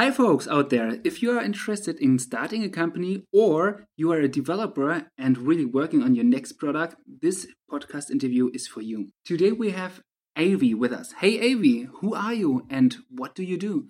Hi, 0.00 0.12
folks 0.12 0.46
out 0.46 0.70
there. 0.70 1.00
If 1.02 1.22
you 1.24 1.36
are 1.36 1.42
interested 1.42 1.98
in 1.98 2.20
starting 2.20 2.62
a 2.62 2.68
company 2.68 3.24
or 3.32 3.84
you 3.96 4.12
are 4.12 4.20
a 4.20 4.28
developer 4.28 5.08
and 5.18 5.36
really 5.36 5.64
working 5.64 6.04
on 6.04 6.14
your 6.14 6.24
next 6.24 6.52
product, 6.52 6.94
this 7.20 7.48
podcast 7.68 8.08
interview 8.08 8.48
is 8.54 8.68
for 8.68 8.80
you. 8.80 9.08
Today 9.24 9.50
we 9.50 9.70
have 9.70 10.00
Avi 10.36 10.72
with 10.72 10.92
us. 10.92 11.14
Hey, 11.18 11.52
Avi, 11.52 11.88
who 11.94 12.14
are 12.14 12.32
you 12.32 12.64
and 12.70 12.94
what 13.10 13.34
do 13.34 13.42
you 13.42 13.58
do? 13.58 13.88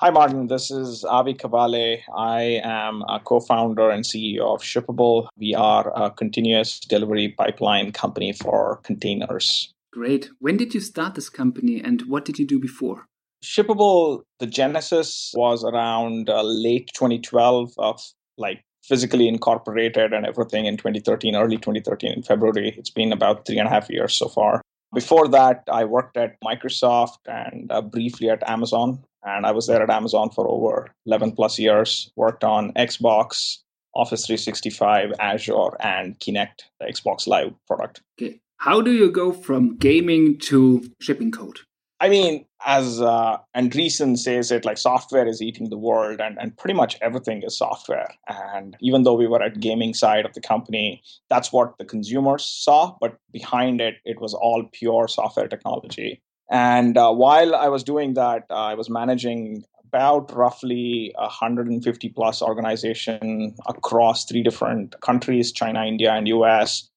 Hi, 0.00 0.10
Martin. 0.10 0.48
This 0.48 0.72
is 0.72 1.04
Avi 1.04 1.34
Cavale. 1.34 2.00
I 2.16 2.60
am 2.64 3.04
a 3.08 3.20
co 3.20 3.38
founder 3.38 3.90
and 3.90 4.02
CEO 4.02 4.56
of 4.56 4.60
Shippable. 4.60 5.28
We 5.38 5.54
are 5.54 5.92
a 5.94 6.10
continuous 6.10 6.80
delivery 6.80 7.28
pipeline 7.28 7.92
company 7.92 8.32
for 8.32 8.80
containers. 8.82 9.72
Great. 9.92 10.30
When 10.40 10.56
did 10.56 10.74
you 10.74 10.80
start 10.80 11.14
this 11.14 11.28
company 11.28 11.80
and 11.80 12.02
what 12.08 12.24
did 12.24 12.40
you 12.40 12.44
do 12.44 12.58
before? 12.58 13.06
Shippable, 13.44 14.22
the 14.38 14.46
genesis 14.46 15.32
was 15.36 15.64
around 15.64 16.30
uh, 16.30 16.42
late 16.42 16.90
2012 16.94 17.72
of 17.78 18.00
like 18.38 18.64
physically 18.82 19.28
incorporated 19.28 20.12
and 20.12 20.26
everything 20.26 20.66
in 20.66 20.76
2013, 20.76 21.36
early 21.36 21.56
2013 21.56 22.12
in 22.12 22.22
February. 22.22 22.74
It's 22.76 22.90
been 22.90 23.12
about 23.12 23.46
three 23.46 23.58
and 23.58 23.68
a 23.68 23.70
half 23.70 23.88
years 23.90 24.14
so 24.14 24.28
far. 24.28 24.60
Before 24.94 25.26
that, 25.28 25.64
I 25.70 25.84
worked 25.84 26.16
at 26.16 26.36
Microsoft 26.42 27.18
and 27.26 27.70
uh, 27.70 27.82
briefly 27.82 28.30
at 28.30 28.48
Amazon. 28.48 29.02
And 29.24 29.46
I 29.46 29.52
was 29.52 29.66
there 29.66 29.82
at 29.82 29.90
Amazon 29.90 30.30
for 30.30 30.46
over 30.48 30.92
11 31.06 31.32
plus 31.32 31.58
years, 31.58 32.10
worked 32.14 32.44
on 32.44 32.72
Xbox, 32.74 33.58
Office 33.94 34.26
365, 34.26 35.12
Azure, 35.18 35.76
and 35.80 36.18
Kinect, 36.20 36.64
the 36.78 36.86
Xbox 36.86 37.26
Live 37.26 37.52
product. 37.66 38.02
Okay. 38.20 38.40
How 38.58 38.80
do 38.80 38.92
you 38.92 39.10
go 39.10 39.32
from 39.32 39.76
gaming 39.76 40.38
to 40.40 40.90
shipping 41.00 41.30
code? 41.30 41.60
I 42.00 42.08
mean, 42.08 42.44
as 42.66 43.00
uh, 43.00 43.38
Andreessen 43.56 44.18
says 44.18 44.50
it, 44.50 44.64
like 44.64 44.78
software 44.78 45.26
is 45.26 45.40
eating 45.40 45.70
the 45.70 45.78
world, 45.78 46.20
and, 46.20 46.36
and 46.40 46.56
pretty 46.56 46.74
much 46.74 46.98
everything 47.00 47.42
is 47.42 47.56
software. 47.56 48.08
And 48.28 48.76
even 48.80 49.04
though 49.04 49.14
we 49.14 49.26
were 49.26 49.42
at 49.42 49.60
gaming 49.60 49.94
side 49.94 50.24
of 50.24 50.34
the 50.34 50.40
company, 50.40 51.02
that's 51.30 51.52
what 51.52 51.78
the 51.78 51.84
consumers 51.84 52.44
saw. 52.44 52.96
But 53.00 53.16
behind 53.32 53.80
it, 53.80 53.96
it 54.04 54.20
was 54.20 54.34
all 54.34 54.64
pure 54.72 55.08
software 55.08 55.48
technology. 55.48 56.20
And 56.50 56.98
uh, 56.98 57.12
while 57.12 57.54
I 57.54 57.68
was 57.68 57.82
doing 57.82 58.14
that, 58.14 58.44
uh, 58.50 58.54
I 58.54 58.74
was 58.74 58.90
managing 58.90 59.64
about 59.86 60.34
roughly 60.34 61.14
150 61.16 62.08
plus 62.10 62.42
organization 62.42 63.54
across 63.66 64.24
three 64.24 64.42
different 64.42 65.00
countries: 65.00 65.52
China, 65.52 65.84
India, 65.84 66.12
and 66.12 66.26
US. 66.28 66.90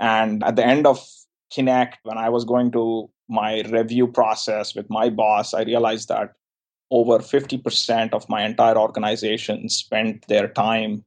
And 0.00 0.42
at 0.42 0.56
the 0.56 0.66
end 0.66 0.86
of 0.86 1.06
Kinect, 1.52 1.94
when 2.02 2.18
I 2.18 2.28
was 2.28 2.44
going 2.44 2.72
to 2.72 3.10
my 3.30 3.62
review 3.62 4.06
process 4.08 4.74
with 4.74 4.90
my 4.90 5.08
boss, 5.08 5.54
I 5.54 5.62
realized 5.62 6.08
that 6.08 6.34
over 6.90 7.18
50% 7.18 8.12
of 8.12 8.28
my 8.28 8.44
entire 8.44 8.76
organization 8.76 9.68
spent 9.68 10.26
their 10.28 10.48
time 10.48 11.04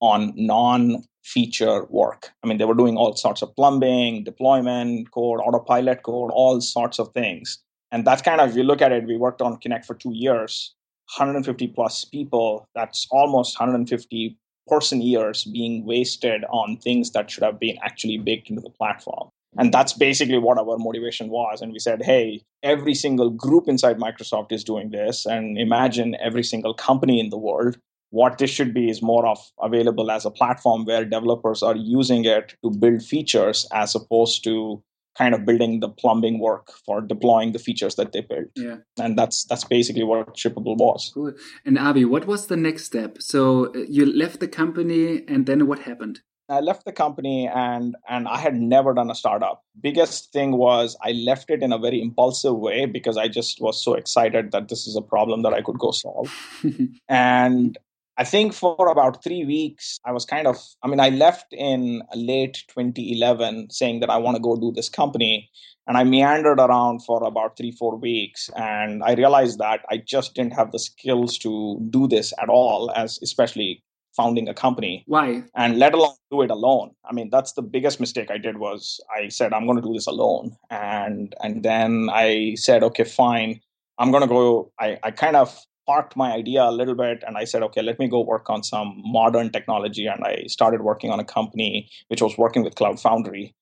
on 0.00 0.32
non 0.36 1.02
feature 1.24 1.84
work. 1.86 2.30
I 2.42 2.46
mean, 2.46 2.58
they 2.58 2.66
were 2.66 2.74
doing 2.74 2.96
all 2.96 3.16
sorts 3.16 3.42
of 3.42 3.54
plumbing, 3.56 4.24
deployment 4.24 5.10
code, 5.10 5.40
autopilot 5.40 6.02
code, 6.02 6.30
all 6.32 6.60
sorts 6.60 6.98
of 6.98 7.12
things. 7.12 7.58
And 7.90 8.06
that's 8.06 8.22
kind 8.22 8.40
of, 8.40 8.50
if 8.50 8.56
you 8.56 8.62
look 8.62 8.82
at 8.82 8.92
it, 8.92 9.06
we 9.06 9.16
worked 9.16 9.40
on 9.40 9.58
Kinect 9.58 9.86
for 9.86 9.94
two 9.94 10.12
years, 10.12 10.74
150 11.16 11.68
plus 11.68 12.04
people. 12.04 12.68
That's 12.74 13.06
almost 13.10 13.58
150 13.58 14.38
person 14.66 15.00
years 15.00 15.44
being 15.44 15.84
wasted 15.84 16.44
on 16.50 16.76
things 16.78 17.10
that 17.12 17.30
should 17.30 17.42
have 17.42 17.58
been 17.58 17.78
actually 17.82 18.18
baked 18.18 18.50
into 18.50 18.62
the 18.62 18.70
platform. 18.70 19.30
And 19.56 19.72
that's 19.72 19.92
basically 19.92 20.38
what 20.38 20.58
our 20.58 20.78
motivation 20.78 21.28
was. 21.28 21.60
And 21.60 21.72
we 21.72 21.78
said, 21.78 22.02
hey, 22.02 22.42
every 22.62 22.94
single 22.94 23.30
group 23.30 23.68
inside 23.68 23.98
Microsoft 23.98 24.52
is 24.52 24.64
doing 24.64 24.90
this. 24.90 25.26
And 25.26 25.58
imagine 25.58 26.16
every 26.20 26.42
single 26.42 26.74
company 26.74 27.20
in 27.20 27.30
the 27.30 27.38
world. 27.38 27.78
What 28.10 28.38
this 28.38 28.50
should 28.50 28.72
be 28.72 28.90
is 28.90 29.02
more 29.02 29.26
of 29.26 29.38
available 29.60 30.10
as 30.10 30.24
a 30.24 30.30
platform 30.30 30.84
where 30.84 31.04
developers 31.04 31.62
are 31.62 31.76
using 31.76 32.24
it 32.24 32.54
to 32.62 32.70
build 32.70 33.02
features 33.02 33.66
as 33.72 33.94
opposed 33.94 34.44
to 34.44 34.82
kind 35.16 35.34
of 35.34 35.44
building 35.44 35.80
the 35.80 35.88
plumbing 35.88 36.38
work 36.38 36.72
for 36.84 37.00
deploying 37.00 37.52
the 37.52 37.58
features 37.58 37.94
that 37.96 38.12
they 38.12 38.20
built. 38.20 38.48
Yeah. 38.56 38.78
And 38.98 39.16
that's 39.18 39.44
that's 39.44 39.64
basically 39.64 40.04
what 40.04 40.34
Shippable 40.34 40.76
was. 40.76 41.10
Cool. 41.14 41.32
And 41.64 41.78
Avi, 41.78 42.04
what 42.04 42.26
was 42.26 42.46
the 42.46 42.56
next 42.56 42.84
step? 42.84 43.18
So 43.20 43.66
uh, 43.74 43.78
you 43.88 44.06
left 44.06 44.40
the 44.40 44.48
company 44.48 45.24
and 45.28 45.46
then 45.46 45.66
what 45.66 45.80
happened? 45.80 46.20
I 46.48 46.60
left 46.60 46.84
the 46.84 46.92
company 46.92 47.48
and 47.48 47.96
and 48.08 48.28
I 48.28 48.38
had 48.38 48.54
never 48.54 48.92
done 48.92 49.10
a 49.10 49.14
startup. 49.14 49.62
Biggest 49.80 50.32
thing 50.32 50.52
was 50.52 50.96
I 51.02 51.12
left 51.12 51.50
it 51.50 51.62
in 51.62 51.72
a 51.72 51.78
very 51.78 52.02
impulsive 52.02 52.56
way 52.56 52.86
because 52.86 53.16
I 53.16 53.28
just 53.28 53.60
was 53.60 53.82
so 53.82 53.94
excited 53.94 54.52
that 54.52 54.68
this 54.68 54.86
is 54.86 54.96
a 54.96 55.02
problem 55.02 55.42
that 55.42 55.54
I 55.54 55.62
could 55.62 55.78
go 55.78 55.90
solve. 55.90 56.32
and 57.08 57.78
I 58.16 58.24
think 58.24 58.54
for 58.54 58.88
about 58.88 59.24
three 59.24 59.44
weeks, 59.44 59.98
I 60.04 60.12
was 60.12 60.24
kind 60.24 60.46
of, 60.46 60.56
I 60.84 60.86
mean, 60.86 61.00
I 61.00 61.08
left 61.08 61.46
in 61.52 62.02
late 62.14 62.62
2011 62.68 63.70
saying 63.70 64.00
that 64.00 64.10
I 64.10 64.18
want 64.18 64.36
to 64.36 64.42
go 64.42 64.56
do 64.56 64.70
this 64.70 64.88
company. 64.88 65.50
And 65.88 65.96
I 65.96 66.04
meandered 66.04 66.60
around 66.60 67.04
for 67.04 67.24
about 67.24 67.56
three, 67.56 67.72
four 67.72 67.96
weeks. 67.96 68.50
And 68.56 69.02
I 69.02 69.14
realized 69.14 69.58
that 69.58 69.80
I 69.90 69.96
just 69.96 70.34
didn't 70.34 70.54
have 70.54 70.70
the 70.70 70.78
skills 70.78 71.38
to 71.38 71.84
do 71.90 72.06
this 72.06 72.32
at 72.40 72.48
all, 72.48 72.92
as 72.94 73.18
especially 73.20 73.82
founding 74.16 74.48
a 74.48 74.54
company. 74.54 75.04
Why? 75.06 75.42
And 75.56 75.78
let 75.78 75.94
alone 75.94 76.14
do 76.30 76.42
it 76.42 76.50
alone. 76.50 76.92
I 77.04 77.12
mean, 77.12 77.30
that's 77.30 77.52
the 77.52 77.62
biggest 77.62 78.00
mistake 78.00 78.30
I 78.30 78.38
did 78.38 78.58
was 78.58 79.00
I 79.14 79.28
said 79.28 79.52
I'm 79.52 79.66
going 79.66 79.76
to 79.76 79.82
do 79.82 79.92
this 79.92 80.06
alone, 80.06 80.56
and 80.70 81.34
and 81.42 81.62
then 81.62 82.08
I 82.12 82.54
said, 82.56 82.82
okay, 82.82 83.04
fine, 83.04 83.60
I'm 83.98 84.10
going 84.10 84.22
to 84.22 84.28
go. 84.28 84.72
I 84.78 84.98
I 85.02 85.10
kind 85.10 85.36
of 85.36 85.58
parked 85.86 86.16
my 86.16 86.32
idea 86.32 86.64
a 86.64 86.72
little 86.72 86.94
bit 86.94 87.22
and 87.26 87.36
I 87.36 87.44
said, 87.44 87.62
okay, 87.62 87.82
let 87.82 87.98
me 87.98 88.08
go 88.08 88.20
work 88.20 88.48
on 88.48 88.62
some 88.62 89.02
modern 89.04 89.50
technology. 89.50 90.06
And 90.06 90.24
I 90.24 90.44
started 90.46 90.80
working 90.80 91.10
on 91.10 91.20
a 91.20 91.24
company 91.24 91.90
which 92.08 92.22
was 92.22 92.38
working 92.38 92.64
with 92.64 92.74
Cloud 92.74 93.00
Foundry 93.00 93.54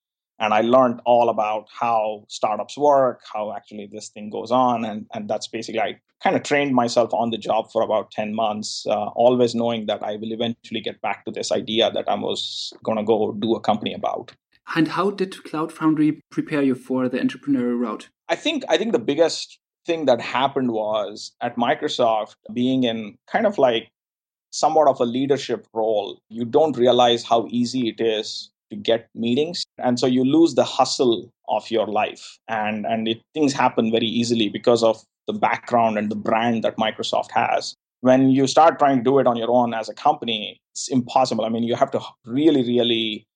and 0.42 0.52
I 0.52 0.60
learned 0.62 1.00
all 1.06 1.28
about 1.28 1.68
how 1.70 2.24
startups 2.28 2.76
work, 2.76 3.20
how 3.32 3.54
actually 3.54 3.88
this 3.90 4.08
thing 4.08 4.28
goes 4.28 4.50
on, 4.50 4.84
and 4.84 5.06
and 5.14 5.30
that's 5.30 5.46
basically 5.46 5.80
I 5.80 6.00
kind 6.22 6.34
of 6.36 6.42
trained 6.42 6.74
myself 6.74 7.14
on 7.14 7.30
the 7.30 7.38
job 7.38 7.70
for 7.70 7.80
about 7.82 8.10
ten 8.10 8.34
months, 8.34 8.84
uh, 8.86 9.06
always 9.24 9.54
knowing 9.54 9.86
that 9.86 10.02
I 10.02 10.16
will 10.16 10.32
eventually 10.32 10.80
get 10.80 11.00
back 11.00 11.24
to 11.24 11.30
this 11.30 11.52
idea 11.52 11.92
that 11.92 12.08
I 12.08 12.16
was 12.16 12.72
going 12.82 12.98
to 12.98 13.04
go 13.04 13.32
do 13.32 13.54
a 13.54 13.60
company 13.60 13.94
about. 13.94 14.32
And 14.74 14.88
how 14.88 15.10
did 15.10 15.44
Cloud 15.44 15.72
Foundry 15.72 16.20
prepare 16.30 16.62
you 16.62 16.74
for 16.74 17.08
the 17.08 17.18
entrepreneurial 17.18 17.78
route? 17.78 18.08
I 18.28 18.34
think 18.34 18.64
I 18.68 18.76
think 18.78 18.92
the 18.92 19.06
biggest 19.12 19.60
thing 19.86 20.06
that 20.06 20.20
happened 20.20 20.72
was 20.72 21.32
at 21.40 21.56
Microsoft 21.56 22.34
being 22.52 22.82
in 22.82 23.16
kind 23.30 23.46
of 23.46 23.58
like 23.58 23.90
somewhat 24.50 24.88
of 24.88 25.00
a 25.00 25.04
leadership 25.04 25.66
role, 25.72 26.20
you 26.28 26.44
don't 26.44 26.76
realize 26.76 27.24
how 27.24 27.46
easy 27.48 27.88
it 27.88 28.00
is 28.00 28.51
to 28.72 28.76
get 28.76 29.08
meetings 29.14 29.64
and 29.78 30.00
so 30.00 30.06
you 30.06 30.24
lose 30.24 30.54
the 30.54 30.64
hustle 30.64 31.30
of 31.48 31.70
your 31.70 31.86
life. 31.86 32.38
And 32.48 32.86
and 32.86 33.06
it, 33.06 33.20
things 33.34 33.52
happen 33.52 33.90
very 33.90 34.06
easily 34.06 34.48
because 34.48 34.82
of 34.82 35.02
the 35.26 35.32
background 35.32 35.98
and 35.98 36.10
the 36.10 36.16
brand 36.16 36.64
that 36.64 36.76
microsoft 36.76 37.30
has. 37.32 37.74
When 38.00 38.30
you 38.30 38.46
start 38.48 38.78
trying 38.78 38.98
to 38.98 39.04
do 39.04 39.18
it 39.20 39.26
on 39.28 39.36
your 39.36 39.50
own 39.50 39.74
as 39.74 39.88
a 39.88 39.94
company 39.94 40.60
it's 40.72 40.88
impossible. 40.88 41.44
I 41.44 41.50
mean 41.50 41.62
you 41.62 41.76
have 41.76 41.90
to 41.92 42.00
really 42.24 42.62
really 42.62 43.26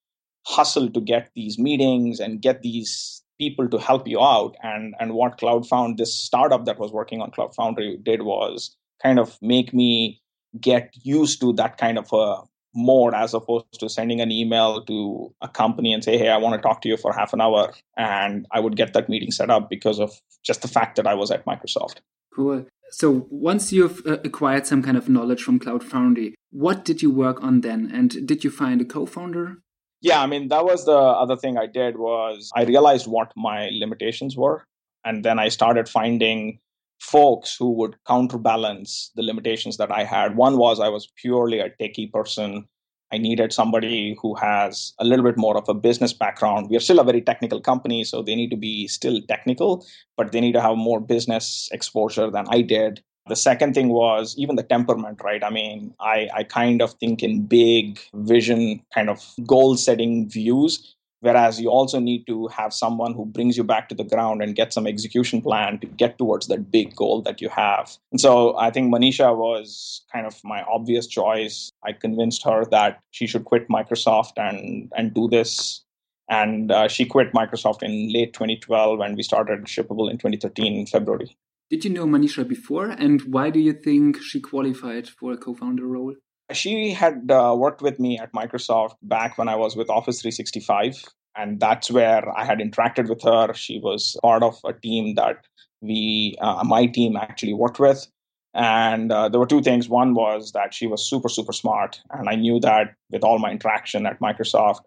hustle 0.46 0.88
to 0.90 1.00
get 1.00 1.30
these 1.34 1.58
meetings 1.58 2.20
and 2.20 2.40
get 2.40 2.62
these 2.62 3.22
people 3.38 3.68
to 3.68 3.78
help 3.78 4.08
you 4.08 4.20
out. 4.20 4.56
And 4.62 4.94
and 4.98 5.14
what 5.14 5.38
cloud 5.38 5.68
found 5.68 5.98
this 5.98 6.14
startup 6.14 6.64
that 6.64 6.78
was 6.78 6.92
working 6.92 7.20
on 7.20 7.30
cloud 7.30 7.54
foundry 7.54 7.98
did 8.02 8.22
was 8.22 8.74
kind 9.02 9.18
of 9.18 9.38
make 9.42 9.74
me 9.74 10.20
get 10.60 10.90
used 11.02 11.40
to 11.40 11.52
that 11.52 11.76
kind 11.76 11.98
of 11.98 12.10
a 12.12 12.42
more 12.76 13.14
as 13.14 13.34
opposed 13.34 13.80
to 13.80 13.88
sending 13.88 14.20
an 14.20 14.30
email 14.30 14.84
to 14.84 15.34
a 15.40 15.48
company 15.48 15.92
and 15.92 16.04
say, 16.04 16.18
hey, 16.18 16.28
I 16.28 16.36
want 16.36 16.54
to 16.54 16.60
talk 16.60 16.82
to 16.82 16.88
you 16.88 16.96
for 16.96 17.12
half 17.12 17.32
an 17.32 17.40
hour. 17.40 17.72
And 17.96 18.46
I 18.50 18.60
would 18.60 18.76
get 18.76 18.92
that 18.92 19.08
meeting 19.08 19.30
set 19.30 19.50
up 19.50 19.70
because 19.70 19.98
of 19.98 20.20
just 20.44 20.62
the 20.62 20.68
fact 20.68 20.96
that 20.96 21.06
I 21.06 21.14
was 21.14 21.30
at 21.30 21.46
Microsoft. 21.46 21.96
Cool. 22.34 22.66
So 22.90 23.26
once 23.30 23.72
you've 23.72 24.06
uh, 24.06 24.18
acquired 24.24 24.66
some 24.66 24.82
kind 24.82 24.96
of 24.96 25.08
knowledge 25.08 25.42
from 25.42 25.58
Cloud 25.58 25.82
Foundry, 25.84 26.34
what 26.50 26.84
did 26.84 27.02
you 27.02 27.10
work 27.10 27.42
on 27.42 27.62
then? 27.62 27.90
And 27.92 28.26
did 28.26 28.44
you 28.44 28.50
find 28.50 28.80
a 28.80 28.84
co-founder? 28.84 29.58
Yeah, 30.02 30.22
I 30.22 30.26
mean, 30.26 30.48
that 30.48 30.64
was 30.64 30.84
the 30.84 30.96
other 30.96 31.36
thing 31.36 31.56
I 31.56 31.66
did 31.66 31.96
was 31.96 32.52
I 32.54 32.64
realized 32.64 33.06
what 33.06 33.32
my 33.36 33.70
limitations 33.72 34.36
were. 34.36 34.64
And 35.04 35.24
then 35.24 35.38
I 35.38 35.48
started 35.48 35.88
finding 35.88 36.58
folks 37.00 37.56
who 37.56 37.72
would 37.72 37.96
counterbalance 38.06 39.10
the 39.16 39.22
limitations 39.22 39.76
that 39.76 39.90
I 39.90 40.04
had. 40.04 40.36
One 40.36 40.56
was 40.58 40.80
I 40.80 40.88
was 40.88 41.12
purely 41.16 41.60
a 41.60 41.70
techie 41.70 42.12
person. 42.12 42.66
I 43.12 43.18
needed 43.18 43.52
somebody 43.52 44.16
who 44.20 44.34
has 44.34 44.92
a 44.98 45.04
little 45.04 45.24
bit 45.24 45.36
more 45.36 45.56
of 45.56 45.68
a 45.68 45.74
business 45.74 46.12
background. 46.12 46.68
We 46.68 46.76
are 46.76 46.80
still 46.80 46.98
a 46.98 47.04
very 47.04 47.22
technical 47.22 47.60
company, 47.60 48.02
so 48.02 48.22
they 48.22 48.34
need 48.34 48.50
to 48.50 48.56
be 48.56 48.88
still 48.88 49.20
technical, 49.28 49.86
but 50.16 50.32
they 50.32 50.40
need 50.40 50.52
to 50.52 50.60
have 50.60 50.76
more 50.76 51.00
business 51.00 51.68
exposure 51.72 52.30
than 52.30 52.46
I 52.48 52.62
did. 52.62 53.02
The 53.28 53.36
second 53.36 53.74
thing 53.74 53.88
was 53.88 54.34
even 54.38 54.56
the 54.56 54.62
temperament, 54.62 55.20
right? 55.22 55.42
I 55.42 55.50
mean, 55.50 55.94
I, 56.00 56.28
I 56.34 56.44
kind 56.44 56.82
of 56.82 56.94
think 56.94 57.22
in 57.22 57.46
big 57.46 58.00
vision, 58.14 58.82
kind 58.94 59.10
of 59.10 59.24
goal 59.46 59.76
setting 59.76 60.28
views 60.28 60.96
Whereas 61.20 61.60
you 61.60 61.70
also 61.70 61.98
need 61.98 62.26
to 62.26 62.46
have 62.48 62.72
someone 62.72 63.14
who 63.14 63.24
brings 63.24 63.56
you 63.56 63.64
back 63.64 63.88
to 63.88 63.94
the 63.94 64.04
ground 64.04 64.42
and 64.42 64.54
get 64.54 64.72
some 64.72 64.86
execution 64.86 65.40
plan 65.40 65.78
to 65.80 65.86
get 65.86 66.18
towards 66.18 66.46
that 66.48 66.70
big 66.70 66.94
goal 66.94 67.22
that 67.22 67.40
you 67.40 67.48
have. 67.48 67.96
And 68.12 68.20
so 68.20 68.56
I 68.58 68.70
think 68.70 68.92
Manisha 68.92 69.34
was 69.34 70.04
kind 70.12 70.26
of 70.26 70.38
my 70.44 70.62
obvious 70.62 71.06
choice. 71.06 71.70
I 71.82 71.92
convinced 71.92 72.44
her 72.44 72.64
that 72.66 73.00
she 73.10 73.26
should 73.26 73.44
quit 73.44 73.68
Microsoft 73.68 74.32
and, 74.36 74.92
and 74.96 75.14
do 75.14 75.28
this. 75.28 75.82
And 76.28 76.70
uh, 76.70 76.88
she 76.88 77.06
quit 77.06 77.32
Microsoft 77.32 77.82
in 77.82 78.12
late 78.12 78.32
2012 78.32 79.00
and 79.00 79.16
we 79.16 79.22
started 79.22 79.64
Shippable 79.64 80.10
in 80.10 80.18
2013 80.18 80.74
in 80.74 80.86
February. 80.86 81.36
Did 81.70 81.84
you 81.84 81.92
know 81.92 82.06
Manisha 82.06 82.46
before? 82.46 82.90
And 82.90 83.22
why 83.22 83.50
do 83.50 83.58
you 83.58 83.72
think 83.72 84.22
she 84.22 84.40
qualified 84.40 85.08
for 85.08 85.32
a 85.32 85.36
co 85.36 85.54
founder 85.54 85.86
role? 85.86 86.14
She 86.52 86.92
had 86.92 87.30
uh, 87.30 87.54
worked 87.56 87.82
with 87.82 87.98
me 87.98 88.18
at 88.18 88.32
Microsoft 88.32 88.96
back 89.02 89.36
when 89.36 89.48
I 89.48 89.56
was 89.56 89.76
with 89.76 89.90
Office 89.90 90.20
365. 90.20 91.02
And 91.36 91.60
that's 91.60 91.90
where 91.90 92.26
I 92.36 92.44
had 92.44 92.58
interacted 92.58 93.08
with 93.08 93.22
her. 93.22 93.52
She 93.52 93.78
was 93.78 94.16
part 94.22 94.42
of 94.42 94.58
a 94.64 94.72
team 94.72 95.16
that 95.16 95.44
we, 95.80 96.36
uh, 96.40 96.64
my 96.64 96.86
team 96.86 97.16
actually 97.16 97.52
worked 97.52 97.78
with. 97.78 98.06
And 98.54 99.12
uh, 99.12 99.28
there 99.28 99.38
were 99.38 99.46
two 99.46 99.60
things. 99.60 99.88
One 99.88 100.14
was 100.14 100.52
that 100.52 100.72
she 100.72 100.86
was 100.86 101.06
super, 101.06 101.28
super 101.28 101.52
smart. 101.52 102.00
And 102.10 102.28
I 102.28 102.36
knew 102.36 102.58
that 102.60 102.94
with 103.10 103.22
all 103.22 103.38
my 103.38 103.50
interaction 103.50 104.06
at 104.06 104.20
Microsoft. 104.20 104.80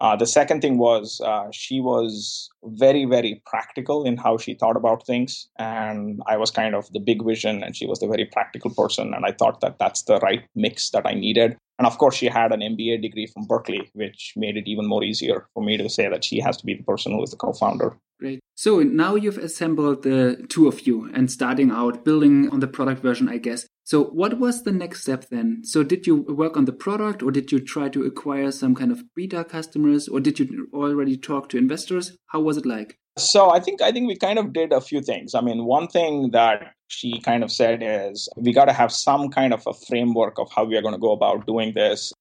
Uh, 0.00 0.16
the 0.16 0.26
second 0.26 0.62
thing 0.62 0.78
was 0.78 1.20
uh, 1.20 1.46
she 1.52 1.80
was 1.80 2.48
very, 2.64 3.04
very 3.04 3.42
practical 3.44 4.04
in 4.04 4.16
how 4.16 4.38
she 4.38 4.54
thought 4.54 4.76
about 4.76 5.06
things. 5.06 5.46
And 5.58 6.22
I 6.26 6.38
was 6.38 6.50
kind 6.50 6.74
of 6.74 6.90
the 6.92 7.00
big 7.00 7.24
vision, 7.24 7.62
and 7.62 7.76
she 7.76 7.86
was 7.86 7.98
the 7.98 8.06
very 8.06 8.24
practical 8.24 8.70
person. 8.70 9.12
And 9.12 9.26
I 9.26 9.32
thought 9.32 9.60
that 9.60 9.78
that's 9.78 10.02
the 10.02 10.18
right 10.20 10.42
mix 10.54 10.90
that 10.90 11.06
I 11.06 11.12
needed. 11.12 11.56
And 11.80 11.86
of 11.86 11.96
course, 11.96 12.14
she 12.14 12.26
had 12.26 12.52
an 12.52 12.60
MBA 12.60 13.00
degree 13.00 13.26
from 13.26 13.46
Berkeley, 13.46 13.90
which 13.94 14.34
made 14.36 14.58
it 14.58 14.68
even 14.68 14.86
more 14.86 15.02
easier 15.02 15.48
for 15.54 15.62
me 15.62 15.78
to 15.78 15.88
say 15.88 16.10
that 16.10 16.22
she 16.22 16.38
has 16.38 16.58
to 16.58 16.66
be 16.66 16.74
the 16.74 16.82
person 16.82 17.12
who 17.12 17.22
is 17.22 17.30
the 17.30 17.38
co 17.38 17.54
founder. 17.54 17.96
Great. 18.18 18.40
So 18.54 18.80
now 18.80 19.14
you've 19.14 19.38
assembled 19.38 20.02
the 20.02 20.44
two 20.50 20.68
of 20.68 20.86
you 20.86 21.10
and 21.14 21.30
starting 21.30 21.70
out 21.70 22.04
building 22.04 22.50
on 22.50 22.60
the 22.60 22.68
product 22.68 23.00
version, 23.00 23.30
I 23.30 23.38
guess. 23.38 23.66
So, 23.84 24.04
what 24.04 24.38
was 24.38 24.64
the 24.64 24.72
next 24.72 25.04
step 25.04 25.30
then? 25.30 25.62
So, 25.64 25.82
did 25.82 26.06
you 26.06 26.16
work 26.16 26.58
on 26.58 26.66
the 26.66 26.72
product 26.72 27.22
or 27.22 27.30
did 27.30 27.50
you 27.50 27.60
try 27.60 27.88
to 27.88 28.04
acquire 28.04 28.52
some 28.52 28.74
kind 28.74 28.92
of 28.92 29.02
beta 29.16 29.42
customers 29.42 30.06
or 30.06 30.20
did 30.20 30.38
you 30.38 30.68
already 30.74 31.16
talk 31.16 31.48
to 31.48 31.56
investors? 31.56 32.14
How 32.26 32.40
was 32.40 32.58
it 32.58 32.66
like? 32.66 32.98
So, 33.20 33.50
I 33.50 33.60
think 33.60 33.82
I 33.82 33.92
think 33.92 34.06
we 34.06 34.16
kind 34.16 34.38
of 34.38 34.52
did 34.52 34.72
a 34.72 34.80
few 34.80 35.00
things. 35.00 35.34
I 35.34 35.40
mean, 35.40 35.64
one 35.64 35.88
thing 35.88 36.30
that 36.32 36.72
she 36.88 37.20
kind 37.20 37.44
of 37.44 37.52
said 37.52 37.80
is 37.82 38.28
we 38.36 38.52
got 38.52 38.64
to 38.66 38.72
have 38.72 38.92
some 38.92 39.28
kind 39.28 39.52
of 39.52 39.62
a 39.66 39.72
framework 39.72 40.38
of 40.38 40.50
how 40.54 40.64
we 40.64 40.76
are 40.76 40.82
going 40.82 40.94
to 40.94 41.00
go 41.00 41.12
about 41.12 41.46
doing 41.46 41.72
this. 41.74 42.12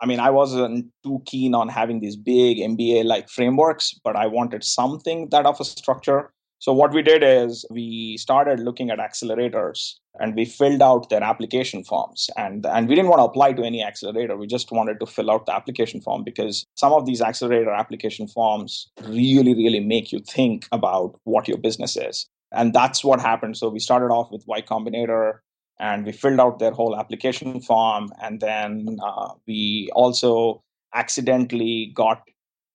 I 0.00 0.06
mean, 0.06 0.20
I 0.20 0.30
wasn't 0.30 0.86
too 1.02 1.22
keen 1.24 1.54
on 1.54 1.68
having 1.68 2.00
these 2.00 2.16
big 2.16 2.58
MBA 2.58 3.04
like 3.04 3.28
frameworks, 3.28 3.98
but 4.04 4.16
I 4.16 4.26
wanted 4.26 4.62
something 4.62 5.28
that 5.30 5.46
of 5.46 5.60
a 5.60 5.64
structure. 5.64 6.32
So, 6.60 6.72
what 6.72 6.92
we 6.92 7.02
did 7.02 7.22
is 7.22 7.64
we 7.70 8.16
started 8.16 8.58
looking 8.58 8.90
at 8.90 8.98
accelerators 8.98 9.94
and 10.18 10.34
we 10.34 10.44
filled 10.44 10.82
out 10.82 11.08
their 11.08 11.22
application 11.22 11.84
forms. 11.84 12.28
And, 12.36 12.66
and 12.66 12.88
we 12.88 12.96
didn't 12.96 13.10
want 13.10 13.20
to 13.20 13.26
apply 13.26 13.52
to 13.52 13.62
any 13.62 13.84
accelerator. 13.84 14.36
We 14.36 14.48
just 14.48 14.72
wanted 14.72 14.98
to 14.98 15.06
fill 15.06 15.30
out 15.30 15.46
the 15.46 15.54
application 15.54 16.00
form 16.00 16.24
because 16.24 16.66
some 16.74 16.92
of 16.92 17.06
these 17.06 17.22
accelerator 17.22 17.70
application 17.70 18.26
forms 18.26 18.90
really, 19.04 19.54
really 19.54 19.78
make 19.78 20.10
you 20.10 20.18
think 20.18 20.66
about 20.72 21.20
what 21.24 21.46
your 21.46 21.58
business 21.58 21.96
is. 21.96 22.26
And 22.50 22.74
that's 22.74 23.04
what 23.04 23.20
happened. 23.20 23.56
So, 23.56 23.68
we 23.68 23.78
started 23.78 24.12
off 24.12 24.32
with 24.32 24.44
Y 24.48 24.60
Combinator 24.62 25.38
and 25.78 26.04
we 26.04 26.10
filled 26.10 26.40
out 26.40 26.58
their 26.58 26.72
whole 26.72 26.98
application 26.98 27.60
form. 27.60 28.10
And 28.20 28.40
then 28.40 28.98
uh, 29.00 29.34
we 29.46 29.90
also 29.94 30.64
accidentally 30.92 31.92
got 31.94 32.22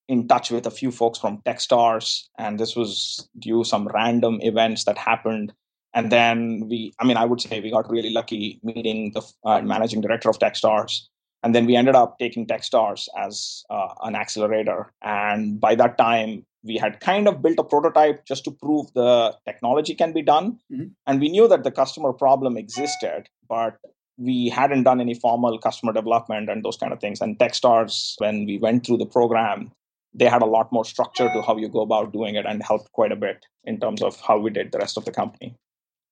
in 0.08 0.28
touch 0.28 0.52
with 0.52 0.66
a 0.66 0.72
few 0.72 0.92
folks 0.92 1.20
from 1.20 1.42
Techstars, 1.46 2.24
and 2.38 2.60
this 2.60 2.76
was 2.76 3.30
due 3.40 3.64
some 3.64 3.88
random 3.88 4.40
events 4.42 4.84
that 4.86 4.98
happened. 4.98 5.54
And 5.94 6.12
then 6.12 6.68
we, 6.70 6.94
I 7.00 7.06
mean, 7.06 7.18
I 7.18 7.26
would 7.26 7.40
say 7.40 7.60
we 7.60 7.72
got 7.72 7.90
really 7.90 8.10
lucky 8.10 8.60
meeting 8.64 9.12
the 9.14 9.22
uh, 9.46 9.62
managing 9.62 10.02
director 10.02 10.30
of 10.30 10.40
Techstars. 10.40 11.02
And 11.44 11.54
then 11.54 11.66
we 11.66 11.76
ended 11.76 11.96
up 11.96 12.18
taking 12.20 12.48
Techstars 12.48 13.08
as 13.18 13.64
uh, 13.70 13.94
an 14.02 14.16
accelerator. 14.16 14.92
And 15.02 15.60
by 15.60 15.76
that 15.76 15.98
time, 15.98 16.46
we 16.64 16.78
had 16.78 17.02
kind 17.02 17.28
of 17.28 17.42
built 17.42 17.60
a 17.60 17.64
prototype 17.64 18.26
just 18.26 18.46
to 18.46 18.52
prove 18.52 18.92
the 18.94 19.36
technology 19.46 19.94
can 19.94 20.14
be 20.14 20.22
done. 20.22 20.60
Mm-hmm. 20.72 20.88
And 21.06 21.20
we 21.20 21.30
knew 21.30 21.48
that 21.50 21.64
the 21.64 21.72
customer 21.72 22.14
problem 22.14 22.58
existed, 22.58 23.28
but 23.48 23.78
we 24.18 24.50
hadn't 24.50 24.84
done 24.84 25.02
any 25.02 25.14
formal 25.14 25.60
customer 25.60 25.92
development 25.92 26.50
and 26.50 26.64
those 26.64 26.78
kind 26.78 26.94
of 26.94 27.00
things. 27.00 27.20
And 27.20 27.38
Techstars, 27.38 28.14
when 28.20 28.46
we 28.46 28.58
went 28.58 28.86
through 28.86 28.98
the 28.98 29.06
program, 29.06 29.72
they 30.13 30.25
had 30.25 30.42
a 30.42 30.45
lot 30.48 30.71
more 30.71 30.86
structure 30.86 31.30
to 31.33 31.42
how 31.42 31.57
you 31.57 31.69
go 31.69 31.81
about 31.81 32.13
doing 32.13 32.36
it 32.36 32.45
and 32.45 32.62
helped 32.63 32.92
quite 32.92 33.12
a 33.12 33.15
bit 33.15 33.45
in 33.63 33.80
terms 33.80 34.01
of 34.01 34.19
how 34.21 34.38
we 34.38 34.51
did 34.51 34.71
the 34.71 34.77
rest 34.77 34.98
of 34.98 35.06
the 35.06 35.12
company. 35.12 35.56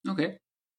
Okay. 0.07 0.37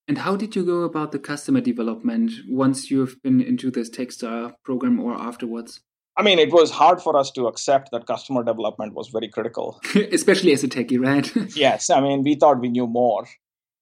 And 0.08 0.18
how 0.18 0.36
did 0.36 0.56
you 0.56 0.64
go 0.64 0.82
about 0.82 1.12
the 1.12 1.18
customer 1.18 1.60
development 1.60 2.32
once 2.48 2.90
you've 2.90 3.22
been 3.22 3.40
into 3.40 3.70
this 3.70 3.88
Techstar 3.88 4.54
program 4.64 4.98
or 4.98 5.14
afterwards? 5.14 5.80
I 6.16 6.22
mean, 6.22 6.38
it 6.38 6.52
was 6.52 6.70
hard 6.70 7.00
for 7.00 7.16
us 7.16 7.30
to 7.32 7.46
accept 7.46 7.90
that 7.92 8.06
customer 8.06 8.42
development 8.42 8.94
was 8.94 9.08
very 9.08 9.28
critical. 9.28 9.80
Especially 10.12 10.52
as 10.52 10.64
a 10.64 10.68
techie, 10.68 11.00
right? 11.00 11.30
yes. 11.56 11.88
I 11.88 12.00
mean, 12.00 12.22
we 12.22 12.34
thought 12.34 12.60
we 12.60 12.68
knew 12.68 12.86
more 12.86 13.26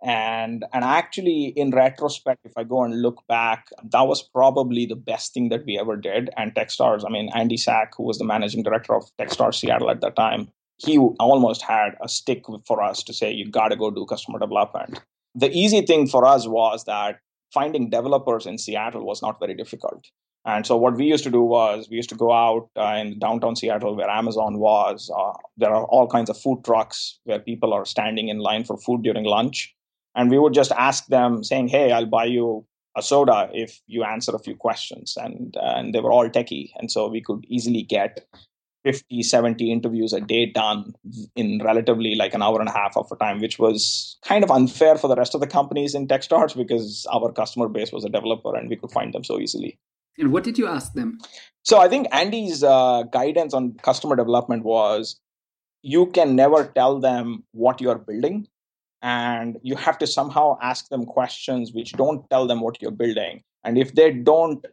and 0.02 0.64
and 0.72 0.82
actually 0.82 1.52
in 1.56 1.70
retrospect 1.70 2.40
if 2.44 2.52
i 2.56 2.64
go 2.64 2.82
and 2.82 3.02
look 3.02 3.22
back 3.28 3.68
that 3.84 4.02
was 4.02 4.22
probably 4.22 4.86
the 4.86 4.96
best 4.96 5.34
thing 5.34 5.50
that 5.50 5.64
we 5.66 5.78
ever 5.78 5.96
did. 5.96 6.30
And 6.36 6.54
techstars 6.54 7.04
i 7.06 7.10
mean 7.10 7.28
andy 7.34 7.56
sack 7.56 7.92
who 7.96 8.04
was 8.04 8.18
the 8.18 8.24
managing 8.24 8.62
director 8.62 8.94
of 8.94 9.04
techstars 9.18 9.56
seattle 9.56 9.90
at 9.90 10.00
that 10.00 10.16
time 10.16 10.48
he 10.84 10.98
almost 10.98 11.62
had 11.62 11.90
a 12.00 12.08
stick 12.08 12.44
for 12.66 12.82
us 12.82 13.02
to 13.02 13.12
say 13.12 13.30
you 13.30 13.50
got 13.50 13.68
to 13.68 13.76
go 13.76 13.90
do 13.90 14.06
customer 14.06 14.38
development. 14.38 15.00
The 15.34 15.50
easy 15.50 15.82
thing 15.82 16.06
for 16.08 16.24
us 16.24 16.48
was 16.48 16.84
that 16.84 17.18
finding 17.52 17.90
developers 17.90 18.46
in 18.46 18.58
seattle 18.58 19.04
was 19.04 19.20
not 19.20 19.38
very 19.38 19.54
difficult. 19.54 20.06
And 20.46 20.66
so 20.66 20.76
what 20.76 20.96
we 20.96 21.04
used 21.04 21.24
to 21.24 21.30
do 21.30 21.42
was 21.42 21.88
we 21.90 21.96
used 21.96 22.08
to 22.08 22.14
go 22.14 22.32
out 22.32 22.70
uh, 22.74 22.96
in 22.98 23.18
downtown 23.18 23.56
Seattle 23.56 23.94
where 23.94 24.08
Amazon 24.08 24.58
was. 24.58 25.10
Uh, 25.14 25.32
there 25.58 25.68
are 25.68 25.84
all 25.84 26.08
kinds 26.08 26.30
of 26.30 26.40
food 26.40 26.64
trucks 26.64 27.18
where 27.24 27.38
people 27.38 27.74
are 27.74 27.84
standing 27.84 28.28
in 28.28 28.38
line 28.38 28.64
for 28.64 28.78
food 28.78 29.02
during 29.02 29.24
lunch 29.24 29.74
and 30.14 30.30
we 30.30 30.38
would 30.38 30.54
just 30.54 30.72
ask 30.72 31.06
them 31.06 31.42
saying 31.44 31.68
hey 31.68 31.92
i'll 31.92 32.06
buy 32.06 32.24
you 32.24 32.66
a 32.96 33.02
soda 33.02 33.50
if 33.52 33.80
you 33.86 34.04
answer 34.04 34.34
a 34.34 34.38
few 34.38 34.56
questions. 34.56 35.16
And 35.16 35.56
uh, 35.56 35.74
and 35.76 35.94
they 35.94 36.00
were 36.00 36.12
all 36.12 36.28
techie. 36.28 36.70
And 36.76 36.90
so 36.90 37.08
we 37.08 37.20
could 37.20 37.44
easily 37.48 37.82
get 37.82 38.26
50 38.84 39.22
70 39.22 39.70
interviews 39.70 40.12
a 40.12 40.20
day 40.20 40.46
done 40.46 40.94
in 41.36 41.60
relatively 41.62 42.14
like 42.14 42.32
an 42.32 42.42
hour 42.42 42.60
and 42.60 42.68
a 42.68 42.72
half 42.72 42.96
of 42.96 43.12
a 43.12 43.16
time 43.16 43.38
which 43.38 43.58
was 43.58 44.16
kind 44.24 44.42
of 44.42 44.50
unfair 44.50 44.96
for 44.96 45.06
the 45.06 45.16
rest 45.16 45.34
of 45.34 45.42
the 45.42 45.46
companies 45.46 45.94
in 45.94 46.08
techstars 46.08 46.56
because 46.56 47.06
our 47.12 47.30
customer 47.30 47.68
base 47.68 47.92
was 47.92 48.06
a 48.06 48.08
developer 48.08 48.56
and 48.56 48.70
we 48.70 48.76
could 48.76 48.90
find 48.90 49.12
them 49.12 49.22
so 49.22 49.38
easily. 49.38 49.78
And 50.16 50.32
what 50.32 50.44
did 50.44 50.56
you 50.56 50.66
ask 50.66 50.94
them? 50.94 51.18
So 51.62 51.78
i 51.78 51.88
think 51.88 52.06
andy's 52.10 52.64
uh, 52.64 53.02
guidance 53.12 53.52
on 53.52 53.74
customer 53.74 54.16
development 54.16 54.64
was 54.64 55.20
you 55.82 56.06
can 56.06 56.34
never 56.34 56.64
tell 56.74 57.00
them 57.00 57.44
what 57.52 57.80
you're 57.80 57.98
building 57.98 58.48
and 59.02 59.58
you 59.62 59.76
have 59.76 59.98
to 59.98 60.06
somehow 60.06 60.58
ask 60.62 60.88
them 60.88 61.04
questions 61.04 61.72
which 61.72 61.92
don't 61.92 62.28
tell 62.30 62.46
them 62.46 62.60
what 62.60 62.80
you're 62.80 62.90
building. 62.90 63.42
And 63.64 63.78
if 63.78 63.94
they 63.94 64.12
don't 64.12 64.64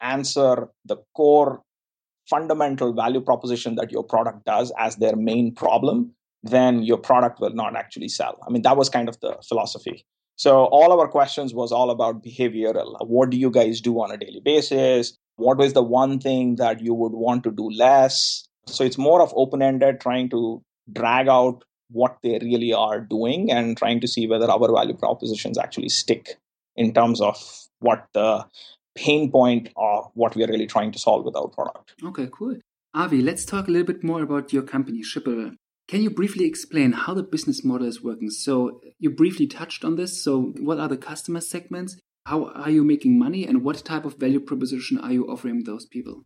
answer 0.00 0.68
the 0.84 0.96
core 1.14 1.62
fundamental 2.28 2.92
value 2.92 3.20
proposition 3.20 3.74
that 3.76 3.90
your 3.90 4.04
product 4.04 4.44
does 4.44 4.72
as 4.78 4.96
their 4.96 5.16
main 5.16 5.54
problem 5.54 6.12
then 6.42 6.82
your 6.82 6.98
product 6.98 7.40
will 7.40 7.50
not 7.50 7.76
actually 7.76 8.08
sell. 8.08 8.38
I 8.46 8.50
mean 8.50 8.62
that 8.62 8.76
was 8.76 8.88
kind 8.88 9.08
of 9.08 9.18
the 9.20 9.36
philosophy. 9.46 10.04
So 10.36 10.66
all 10.66 10.98
our 10.98 11.08
questions 11.08 11.52
was 11.52 11.72
all 11.72 11.90
about 11.90 12.22
behavioral. 12.22 12.94
What 13.06 13.30
do 13.30 13.36
you 13.36 13.50
guys 13.50 13.80
do 13.80 14.00
on 14.00 14.12
a 14.12 14.16
daily 14.16 14.40
basis? 14.40 15.16
What 15.36 15.60
is 15.60 15.72
the 15.72 15.82
one 15.82 16.20
thing 16.20 16.56
that 16.56 16.80
you 16.80 16.94
would 16.94 17.12
want 17.12 17.42
to 17.44 17.50
do 17.50 17.68
less? 17.70 18.46
So 18.66 18.84
it's 18.84 18.98
more 18.98 19.20
of 19.20 19.32
open 19.34 19.62
ended 19.62 20.00
trying 20.00 20.30
to 20.30 20.62
drag 20.92 21.28
out 21.28 21.64
what 21.90 22.18
they 22.22 22.38
really 22.42 22.72
are 22.72 23.00
doing 23.00 23.50
and 23.50 23.76
trying 23.76 24.00
to 24.00 24.08
see 24.08 24.26
whether 24.26 24.50
our 24.50 24.72
value 24.72 24.94
propositions 24.94 25.58
actually 25.58 25.88
stick 25.88 26.38
in 26.76 26.92
terms 26.92 27.20
of 27.20 27.36
what 27.80 28.06
the 28.12 28.44
pain 28.94 29.30
point 29.30 29.70
or 29.76 30.10
what 30.14 30.34
we 30.34 30.44
are 30.44 30.48
really 30.48 30.66
trying 30.66 30.92
to 30.92 30.98
solve 30.98 31.24
with 31.24 31.36
our 31.36 31.48
product. 31.48 31.94
Okay, 32.04 32.28
cool. 32.32 32.56
Avi, 32.94 33.22
let's 33.22 33.44
talk 33.44 33.68
a 33.68 33.70
little 33.70 33.86
bit 33.86 34.02
more 34.02 34.22
about 34.22 34.52
your 34.52 34.62
company, 34.62 35.02
Shippable. 35.02 35.54
Can 35.88 36.02
you 36.02 36.10
briefly 36.10 36.44
explain 36.44 36.92
how 36.92 37.14
the 37.14 37.22
business 37.22 37.64
model 37.64 37.86
is 37.86 38.02
working? 38.02 38.30
So, 38.30 38.80
you 38.98 39.10
briefly 39.10 39.46
touched 39.46 39.84
on 39.84 39.96
this. 39.96 40.22
So, 40.22 40.52
what 40.58 40.78
are 40.78 40.88
the 40.88 40.98
customer 40.98 41.40
segments? 41.40 41.98
How 42.26 42.46
are 42.46 42.70
you 42.70 42.84
making 42.84 43.18
money? 43.18 43.46
And 43.46 43.64
what 43.64 43.84
type 43.84 44.04
of 44.04 44.16
value 44.16 44.40
proposition 44.40 44.98
are 44.98 45.12
you 45.12 45.24
offering 45.26 45.64
those 45.64 45.86
people? 45.86 46.24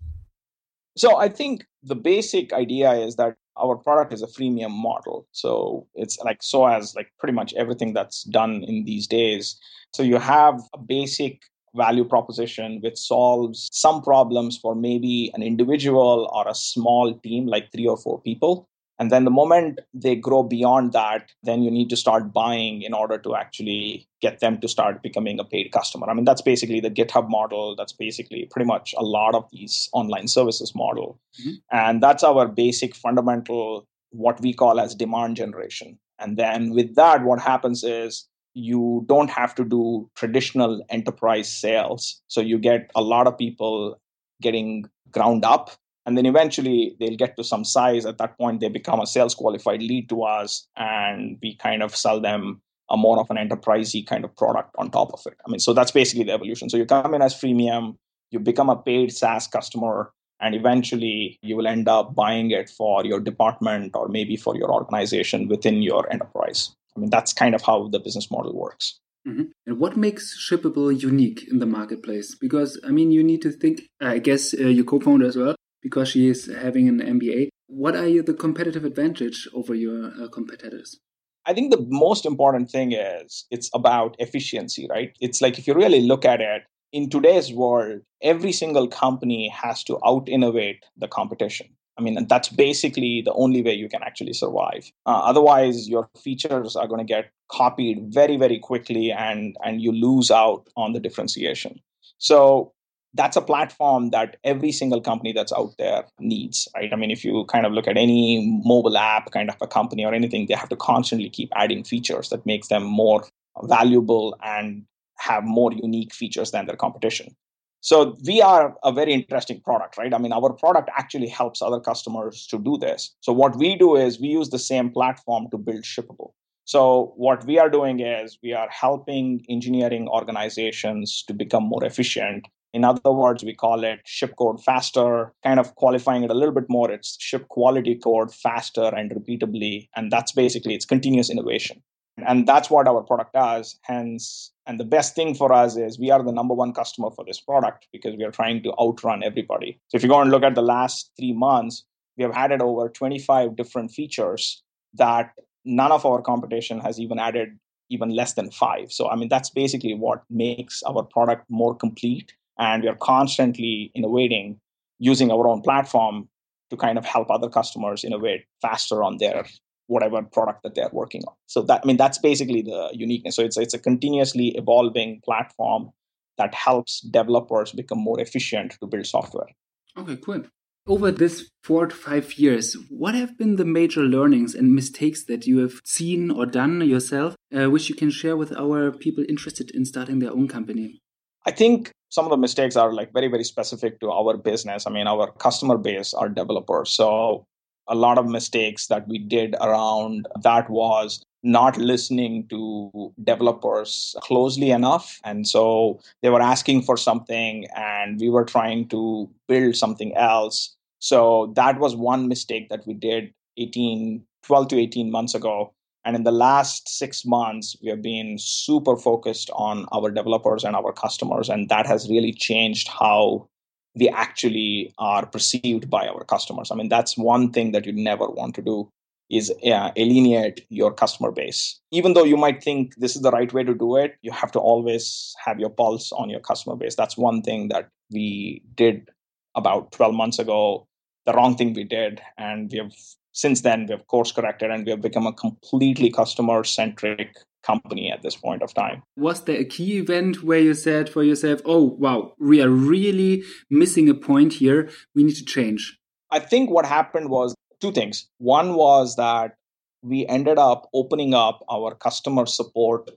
So, 0.97 1.17
I 1.17 1.29
think 1.29 1.65
the 1.83 1.95
basic 1.95 2.53
idea 2.53 2.93
is 2.93 3.17
that 3.17 3.37
our 3.57 3.77
product 3.77 4.13
is 4.13 4.23
a 4.23 4.27
freemium 4.27 4.71
model 4.71 5.27
so 5.33 5.87
it's 5.95 6.19
like 6.21 6.43
so 6.43 6.67
as 6.67 6.95
like 6.95 7.13
pretty 7.19 7.33
much 7.33 7.53
everything 7.55 7.93
that's 7.93 8.25
done 8.25 8.63
in 8.65 8.85
these 8.85 9.07
days 9.07 9.59
so 9.93 10.03
you 10.03 10.19
have 10.19 10.61
a 10.75 10.79
basic 10.79 11.43
value 11.75 12.05
proposition 12.05 12.81
which 12.83 12.99
solves 12.99 13.69
some 13.73 14.03
problems 14.03 14.59
for 14.59 14.75
maybe 14.75 15.31
an 15.35 15.43
individual 15.43 16.31
or 16.33 16.47
a 16.49 16.55
small 16.55 17.15
team, 17.15 17.47
like 17.47 17.71
three 17.73 17.87
or 17.87 17.97
four 17.97 18.21
people. 18.21 18.69
And 18.99 19.11
then 19.11 19.25
the 19.25 19.31
moment 19.31 19.81
they 19.95 20.15
grow 20.15 20.43
beyond 20.43 20.93
that, 20.93 21.31
then 21.43 21.63
you 21.63 21.71
need 21.71 21.91
to 21.91 21.97
start 21.97 22.33
buying 22.33 22.83
in 22.83 22.95
order 22.95 23.19
to 23.19 23.35
actually 23.35 24.07
get 24.21 24.41
them 24.41 24.61
to 24.61 24.69
start 24.69 25.03
becoming 25.03 25.41
a 25.41 25.45
paid 25.45 25.73
customer. 25.73 26.09
I 26.09 26.15
mean, 26.15 26.25
that's 26.25 26.43
basically 26.43 26.81
the 26.81 26.91
GitHub 26.91 27.29
model. 27.29 27.75
That's 27.75 27.93
basically 27.93 28.47
pretty 28.51 28.67
much 28.67 28.95
a 28.97 29.03
lot 29.03 29.35
of 29.35 29.49
these 29.51 29.89
online 29.93 30.29
services 30.29 30.75
model. 30.75 31.19
Mm-hmm. 31.41 31.55
And 31.73 32.03
that's 32.03 32.23
our 32.23 32.47
basic 32.47 32.95
fundamental, 32.95 33.89
what 34.11 34.41
we 34.41 34.53
call 34.53 34.79
as 34.79 34.95
demand 34.95 35.37
generation. 35.37 35.99
And 36.19 36.37
then 36.37 36.71
with 36.71 36.95
that, 36.95 37.25
what 37.25 37.41
happens 37.41 37.83
is 37.83 38.29
you 38.55 39.05
don't 39.09 39.31
have 39.31 39.55
to 39.57 39.65
do 39.65 40.09
traditional 40.15 40.85
enterprise 40.91 41.51
sales. 41.51 42.21
So 42.29 42.41
you 42.41 42.59
get 42.59 42.91
a 42.95 43.03
lot 43.03 43.27
of 43.27 43.37
people 43.39 43.99
getting 44.41 44.85
ground 45.11 45.45
up 45.45 45.71
and 46.07 46.17
then 46.17 46.27
eventually 46.27 46.97
they'll 46.99 47.17
get 47.17 47.37
to 47.37 47.45
some 47.45 47.65
size 47.65 48.05
at 48.07 48.19
that 48.19 48.37
point 48.39 48.61
they 48.61 48.69
become 48.69 49.01
a 49.01 49.07
sales 49.07 49.35
qualified 49.35 49.83
lead 49.83 50.09
to 50.09 50.23
us 50.23 50.67
and 50.77 51.39
we 51.43 51.57
kind 51.57 51.83
of 51.83 51.95
sell 51.95 52.21
them 52.21 52.61
a 52.91 52.97
more 52.97 53.19
of 53.21 53.31
an 53.31 53.37
enterprisey 53.37 54.07
kind 54.07 54.25
of 54.25 54.37
product 54.37 54.75
on 54.79 54.91
top 54.91 55.13
of 55.13 55.21
it 55.27 55.35
i 55.47 55.51
mean 55.51 55.59
so 55.61 55.73
that's 55.73 55.91
basically 55.91 56.25
the 56.25 56.33
evolution 56.33 56.69
so 56.69 56.77
you 56.77 56.87
come 56.87 57.15
in 57.15 57.23
as 57.23 57.35
freemium 57.35 57.97
you 58.31 58.39
become 58.39 58.71
a 58.71 58.77
paid 58.77 59.13
saas 59.13 59.47
customer 59.47 60.13
and 60.41 60.55
eventually 60.55 61.39
you 61.43 61.57
will 61.57 61.67
end 61.67 61.89
up 61.89 62.15
buying 62.15 62.51
it 62.51 62.69
for 62.69 63.05
your 63.05 63.21
department 63.21 63.95
or 63.95 64.09
maybe 64.09 64.37
for 64.37 64.57
your 64.57 64.73
organization 64.73 65.49
within 65.49 65.83
your 65.83 66.11
enterprise 66.13 66.75
i 66.97 67.01
mean 67.01 67.11
that's 67.11 67.33
kind 67.33 67.55
of 67.55 67.63
how 67.63 67.89
the 67.89 68.01
business 68.01 68.31
model 68.31 68.55
works 68.55 68.99
Mm-hmm. 69.25 69.43
And 69.69 69.79
what 69.79 69.97
makes 69.97 70.37
Shippable 70.37 71.01
unique 71.01 71.47
in 71.49 71.61
the 71.61 71.65
marketplace? 71.67 72.35
Because 72.35 72.81
I 72.85 72.91
mean, 72.91 73.13
you 73.13 73.23
need 73.23 73.41
to 73.43 73.53
think. 73.53 73.83
I 74.01 74.19
guess 74.19 74.53
uh, 74.53 74.67
your 74.67 74.85
co-founder 74.85 75.25
as 75.25 75.37
well 75.37 75.55
because 75.83 76.09
she 76.09 76.29
is 76.29 76.47
having 76.47 76.89
an 76.89 77.01
MBA. 77.01 77.49
What 77.67 77.97
are 77.97 78.23
the 78.23 78.35
competitive 78.35 78.85
advantage 78.85 79.49
over 79.55 79.75
your 79.75 80.13
uh, 80.21 80.29
competitors? 80.29 80.99
I 81.45 81.55
think 81.55 81.73
the 81.73 81.85
most 81.89 82.25
important 82.25 82.71
thing 82.71 82.93
is 82.93 83.47
it's 83.51 83.69
about 83.75 84.15
efficiency, 84.19 84.87
right? 84.89 85.17
It's 85.21 85.41
like 85.41 85.59
if 85.59 85.67
you 85.67 85.75
really 85.75 86.03
look 86.03 86.25
at 86.25 86.41
it, 86.41 86.63
in 86.93 87.09
today's 87.09 87.53
world, 87.53 88.03
every 88.23 88.53
single 88.53 88.87
company 88.87 89.49
has 89.49 89.83
to 89.85 89.99
out 90.07 90.29
innovate 90.29 90.85
the 90.97 91.09
competition. 91.09 91.69
I 91.99 92.03
mean, 92.03 92.27
that's 92.27 92.49
basically 92.49 93.23
the 93.23 93.33
only 93.35 93.63
way 93.63 93.75
you 93.75 93.89
can 93.89 94.03
actually 94.03 94.33
survive. 94.33 94.91
Uh, 95.07 95.21
otherwise, 95.25 95.89
your 95.89 96.09
features 96.23 96.75
are 96.77 96.87
going 96.87 96.99
to 96.99 97.05
get 97.05 97.31
copied 97.51 98.13
very, 98.13 98.37
very 98.37 98.59
quickly, 98.59 99.11
and 99.11 99.57
and 99.65 99.83
you 99.83 99.93
lose 99.93 100.31
out 100.31 100.69
on 100.77 100.93
the 100.93 101.01
differentiation. 101.01 101.81
So 102.19 102.73
that's 103.15 103.37
a 103.37 103.43
platform 103.43 104.11
that 104.11 104.37
every 104.45 104.73
single 104.73 105.01
company 105.01 105.33
that's 105.33 105.53
out 105.53 105.75
there 105.79 106.05
needs 106.19 106.69
right? 106.75 106.93
I 106.93 106.97
mean 106.97 107.11
if 107.11 107.25
you 107.25 107.45
kind 107.47 107.67
of 107.67 107.73
look 107.73 107.87
at 107.89 107.97
any 107.97 108.61
mobile 108.65 108.97
app 108.97 109.31
kind 109.31 109.51
of 109.51 109.57
a 109.61 109.67
company 109.67 110.05
or 110.05 110.15
anything 110.15 110.47
they 110.47 110.55
have 110.55 110.69
to 110.71 110.77
constantly 110.77 111.29
keep 111.29 111.51
adding 111.55 111.85
features 111.85 112.29
that 112.31 112.47
makes 112.47 112.69
them 112.69 112.85
more 112.85 113.25
valuable 113.65 114.37
and 114.43 114.85
have 115.19 115.45
more 115.45 115.73
unique 115.73 116.13
features 116.15 116.51
than 116.51 116.67
their 116.67 116.77
competition. 116.77 117.37
So 117.81 118.17
we 118.25 118.41
are 118.41 118.75
a 118.83 118.93
very 118.93 119.13
interesting 119.13 119.61
product 119.61 119.99
right? 119.99 120.15
I 120.15 120.19
mean 120.19 120.33
our 120.33 120.53
product 120.53 120.89
actually 120.97 121.29
helps 121.29 121.61
other 121.61 121.81
customers 121.81 122.47
to 122.49 122.59
do 122.59 122.79
this. 122.79 123.15
So 123.21 123.33
what 123.33 123.57
we 123.57 123.77
do 123.77 123.97
is 123.97 124.21
we 124.21 124.29
use 124.29 124.51
the 124.51 124.59
same 124.59 124.91
platform 124.91 125.49
to 125.51 125.59
build 125.59 125.83
shippable. 125.83 126.33
So, 126.65 127.13
what 127.17 127.45
we 127.45 127.59
are 127.59 127.69
doing 127.69 128.01
is 128.01 128.39
we 128.43 128.53
are 128.53 128.69
helping 128.71 129.45
engineering 129.49 130.07
organizations 130.09 131.25
to 131.27 131.35
become 131.35 131.65
more 131.65 131.85
efficient 131.85 132.47
in 132.73 132.85
other 132.85 133.13
words, 133.13 133.45
we 133.45 133.55
call 133.55 133.85
it 133.85 134.01
ship 134.05 134.35
code 134.37 134.63
faster, 134.63 135.33
kind 135.45 135.61
of 135.61 135.75
qualifying 135.75 136.25
it 136.25 136.31
a 136.31 136.35
little 136.35 136.55
bit 136.55 136.65
more. 136.69 136.91
It's 136.91 137.17
ship 137.21 137.49
quality 137.49 137.95
code 137.97 138.35
faster 138.35 138.91
and 138.95 139.11
repeatably. 139.11 139.89
And 139.95 140.11
that's 140.11 140.33
basically 140.33 140.75
it's 140.75 140.87
continuous 140.87 141.29
innovation. 141.29 141.83
And 142.27 142.47
that's 142.47 142.71
what 142.71 142.89
our 142.89 143.03
product 143.03 143.35
does. 143.35 143.79
Hence, 143.83 144.53
and 144.67 144.79
the 144.79 144.85
best 144.85 145.15
thing 145.15 145.35
for 145.35 145.53
us 145.53 145.77
is 145.77 145.99
we 145.99 146.11
are 146.11 146.23
the 146.23 146.33
number 146.33 146.55
one 146.55 146.73
customer 146.73 147.11
for 147.11 147.25
this 147.25 147.41
product 147.41 147.89
because 147.93 148.17
we 148.17 148.25
are 148.25 148.31
trying 148.31 148.63
to 148.63 148.75
outrun 148.81 149.23
everybody. 149.23 149.79
So 149.89 149.97
if 149.97 150.03
you 150.03 150.09
go 150.09 150.21
and 150.21 150.31
look 150.31 150.43
at 150.43 150.55
the 150.55 150.63
last 150.63 151.11
three 151.19 151.33
months, 151.33 151.85
we 152.17 152.25
have 152.25 152.33
added 152.35 152.61
over 152.61 152.89
25 152.89 153.57
different 153.57 153.91
features 153.91 154.63
that 154.95 155.33
none 155.65 155.93
of 155.93 156.05
our 156.05 156.21
competition 156.21 156.81
has 156.81 157.01
even 157.01 157.19
added 157.19 157.59
even 157.89 158.11
less 158.11 158.35
than 158.35 158.51
five. 158.51 158.93
So, 158.93 159.09
I 159.09 159.17
mean, 159.17 159.29
that's 159.29 159.51
basically 159.51 159.95
what 159.95 160.23
makes 160.31 160.83
our 160.83 161.03
product 161.03 161.45
more 161.51 161.75
complete 161.75 162.35
and 162.59 162.83
we 162.83 162.89
are 162.89 162.97
constantly 162.97 163.91
innovating 163.95 164.61
using 164.99 165.31
our 165.31 165.49
own 165.49 165.63
platform 165.63 166.29
to 166.71 166.77
kind 166.77 166.97
of 166.97 167.05
help 167.05 167.31
other 167.31 167.49
customers 167.49 168.05
innovate 168.05 168.45
faster 168.63 169.03
on 169.03 169.19
their 169.19 169.45
whatever 169.89 170.23
product 170.23 170.63
that 170.63 170.75
they're 170.75 170.89
working 170.93 171.23
on. 171.29 171.35
So 171.47 171.63
that 171.63 171.81
i 171.83 171.87
mean 171.87 171.97
that's 171.97 172.19
basically 172.19 172.63
the 172.63 172.91
uniqueness. 172.93 173.37
So 173.37 173.43
it's 173.43 173.57
it's 173.57 173.75
a 173.75 173.79
continuously 173.79 174.49
evolving 174.57 175.21
platform 175.25 175.91
that 176.39 176.55
helps 176.55 177.01
developers 177.01 177.73
become 177.73 177.99
more 177.99 178.21
efficient 178.21 178.77
to 178.81 178.87
build 178.87 179.07
software. 179.07 179.49
Okay 179.97 180.17
cool. 180.17 180.43
Over 180.85 181.13
this 181.13 181.49
four 181.63 181.87
to 181.87 181.95
five 181.95 182.33
years, 182.35 182.77
what 182.89 183.15
have 183.15 183.39
been 183.39 183.55
the 183.55 183.65
major 183.65 184.01
learnings 184.01 184.53
and 184.53 184.75
mistakes 184.75 185.25
that 185.27 185.47
you 185.47 185.59
have 185.59 185.75
seen 185.85 186.29
or 186.29 186.45
done 186.45 186.81
yourself, 186.81 187.37
uh, 187.57 187.71
which 187.71 187.89
you 187.89 187.95
can 187.95 188.11
share 188.11 188.37
with 188.37 188.51
our 188.57 188.91
people 188.91 189.25
interested 189.29 189.71
in 189.71 189.85
starting 189.85 190.19
their 190.19 190.33
own 190.33 190.49
company? 190.49 191.02
I 191.47 191.51
think 191.51 191.91
some 192.11 192.25
of 192.25 192.31
the 192.31 192.37
mistakes 192.37 192.77
are 192.77 192.93
like 192.93 193.13
very 193.13 193.29
very 193.29 193.45
specific 193.45 194.01
to 194.01 194.11
our 194.11 194.37
business. 194.37 194.87
I 194.87 194.91
mean 194.91 195.07
our 195.07 195.33
customer 195.33 195.79
base 195.79 196.15
are 196.15 196.29
developers. 196.29 196.91
So 196.91 197.47
a 197.89 197.95
lot 197.95 198.19
of 198.19 198.27
mistakes 198.27 198.87
that 198.87 199.09
we 199.09 199.19
did 199.19 199.57
around 199.61 200.29
that 200.43 200.71
was 200.71 201.25
not 201.43 201.77
listening 201.77 202.47
to 202.49 203.13
developers 203.25 204.15
closely 204.21 204.71
enough. 204.71 205.21
And 205.25 205.49
so 205.49 206.01
they 206.23 206.31
were 206.31 206.41
asking 206.41 206.83
for 206.83 206.97
something 206.97 207.67
and 207.75 208.21
we 208.21 208.31
were 208.31 208.45
trying 208.45 208.89
to 208.89 209.29
build 209.49 209.75
something 209.75 210.15
else. 210.17 210.77
So 211.01 211.53
that 211.57 211.81
was 211.81 211.97
one 211.97 212.29
mistake 212.29 212.69
that 212.69 212.87
we 212.87 212.95
did 212.95 213.33
18 213.57 214.25
12 214.45 214.69
to 214.69 214.79
18 214.79 215.11
months 215.11 215.35
ago 215.35 215.73
and 216.05 216.17
in 216.17 216.25
the 216.25 216.33
last 216.33 216.89
six 216.89 217.25
months, 217.25 217.77
we 217.83 217.89
have 217.89 218.03
been 218.03 218.37
super 218.39 218.97
focused 218.97 219.51
on 219.55 219.87
our 219.93 220.11
developers 220.11 220.65
and 220.65 220.75
our 220.75 220.93
customers. 220.93 221.49
And 221.49 221.69
that 221.69 221.87
has 221.87 222.11
really 222.11 222.33
changed 222.33 222.89
how 222.89 223.49
we 223.95 224.09
actually 224.09 224.93
are 224.99 225.27
perceived 225.27 225.89
by 225.89 226.09
our 226.09 226.25
customers. 226.25 226.71
I 226.71 226.75
mean, 226.75 226.89
that's 226.89 227.17
one 227.17 227.53
thing 227.53 227.73
that 227.73 227.87
you 227.87 227.93
never 227.93 228.27
want 228.27 228.55
to 228.57 228.63
do 228.63 228.89
is 229.31 229.53
uh, 229.65 229.91
alienate 229.97 230.67
your 230.71 230.93
customer 230.93 231.31
base. 231.31 231.81
Even 231.91 232.15
though 232.15 232.25
you 232.25 232.37
might 232.37 232.63
think 232.63 232.95
this 232.97 233.15
is 233.15 233.23
the 233.23 233.31
right 233.31 233.53
way 233.53 233.63
to 233.65 233.75
do 233.75 233.97
it, 233.97 234.17
you 234.23 234.33
have 234.33 234.53
to 234.53 234.59
always 234.59 235.35
have 235.43 235.61
your 235.61 235.71
pulse 235.71 236.13
on 236.13 236.29
your 236.29 236.41
customer 236.41 236.77
base. 236.77 236.97
That's 236.97 237.17
one 237.17 237.43
thing 237.43 237.69
that 237.69 237.89
we 238.11 238.63
did 238.75 239.09
about 239.55 239.93
12 239.93 240.15
months 240.15 240.39
ago, 240.39 240.87
the 241.27 241.33
wrong 241.33 241.57
thing 241.57 241.73
we 241.73 241.85
did. 241.85 242.21
And 242.37 242.71
we 242.71 242.79
have 242.79 242.93
since 243.33 243.63
then 243.63 243.87
we 243.87 243.93
have 243.93 244.07
course 244.07 244.33
corrected 244.33 244.71
and 244.71 244.85
we 244.85 244.91
have 244.91 245.01
become 245.01 245.27
a 245.27 245.33
completely 245.33 246.11
customer 246.11 246.65
centric 246.65 247.37
company 247.63 248.11
at 248.11 248.23
this 248.23 248.37
point 248.37 248.63
of 248.63 248.75
time. 248.75 249.03
Was 249.17 249.45
there 249.45 249.61
a 249.61 249.65
key 249.65 249.99
event 249.99 250.43
where 250.43 250.59
you 250.59 250.75
said 250.75 251.09
for 251.09 251.23
yourself, 251.23 251.61
oh, 251.65 251.97
wow, 251.99 252.35
we 252.39 252.61
are 252.61 252.69
really 252.69 253.45
missing 253.71 254.09
a 254.09 254.15
point 254.15 254.55
here. 254.55 254.91
We 255.15 255.25
need 255.25 255.37
to 255.37 255.45
change? 255.45 255.99
I 256.31 256.41
think 256.41 256.71
what 256.71 256.87
happened 256.87 257.29
was 257.31 257.55
two 257.81 257.93
things. 257.93 258.29
One 258.39 258.75
was 258.75 259.17
that 259.17 259.55
we 260.03 260.27
ended 260.27 260.59
up 260.59 260.89
opening 260.93 261.35
up 261.35 261.65
our 261.71 261.95
customer 261.95 262.47
support 262.47 263.11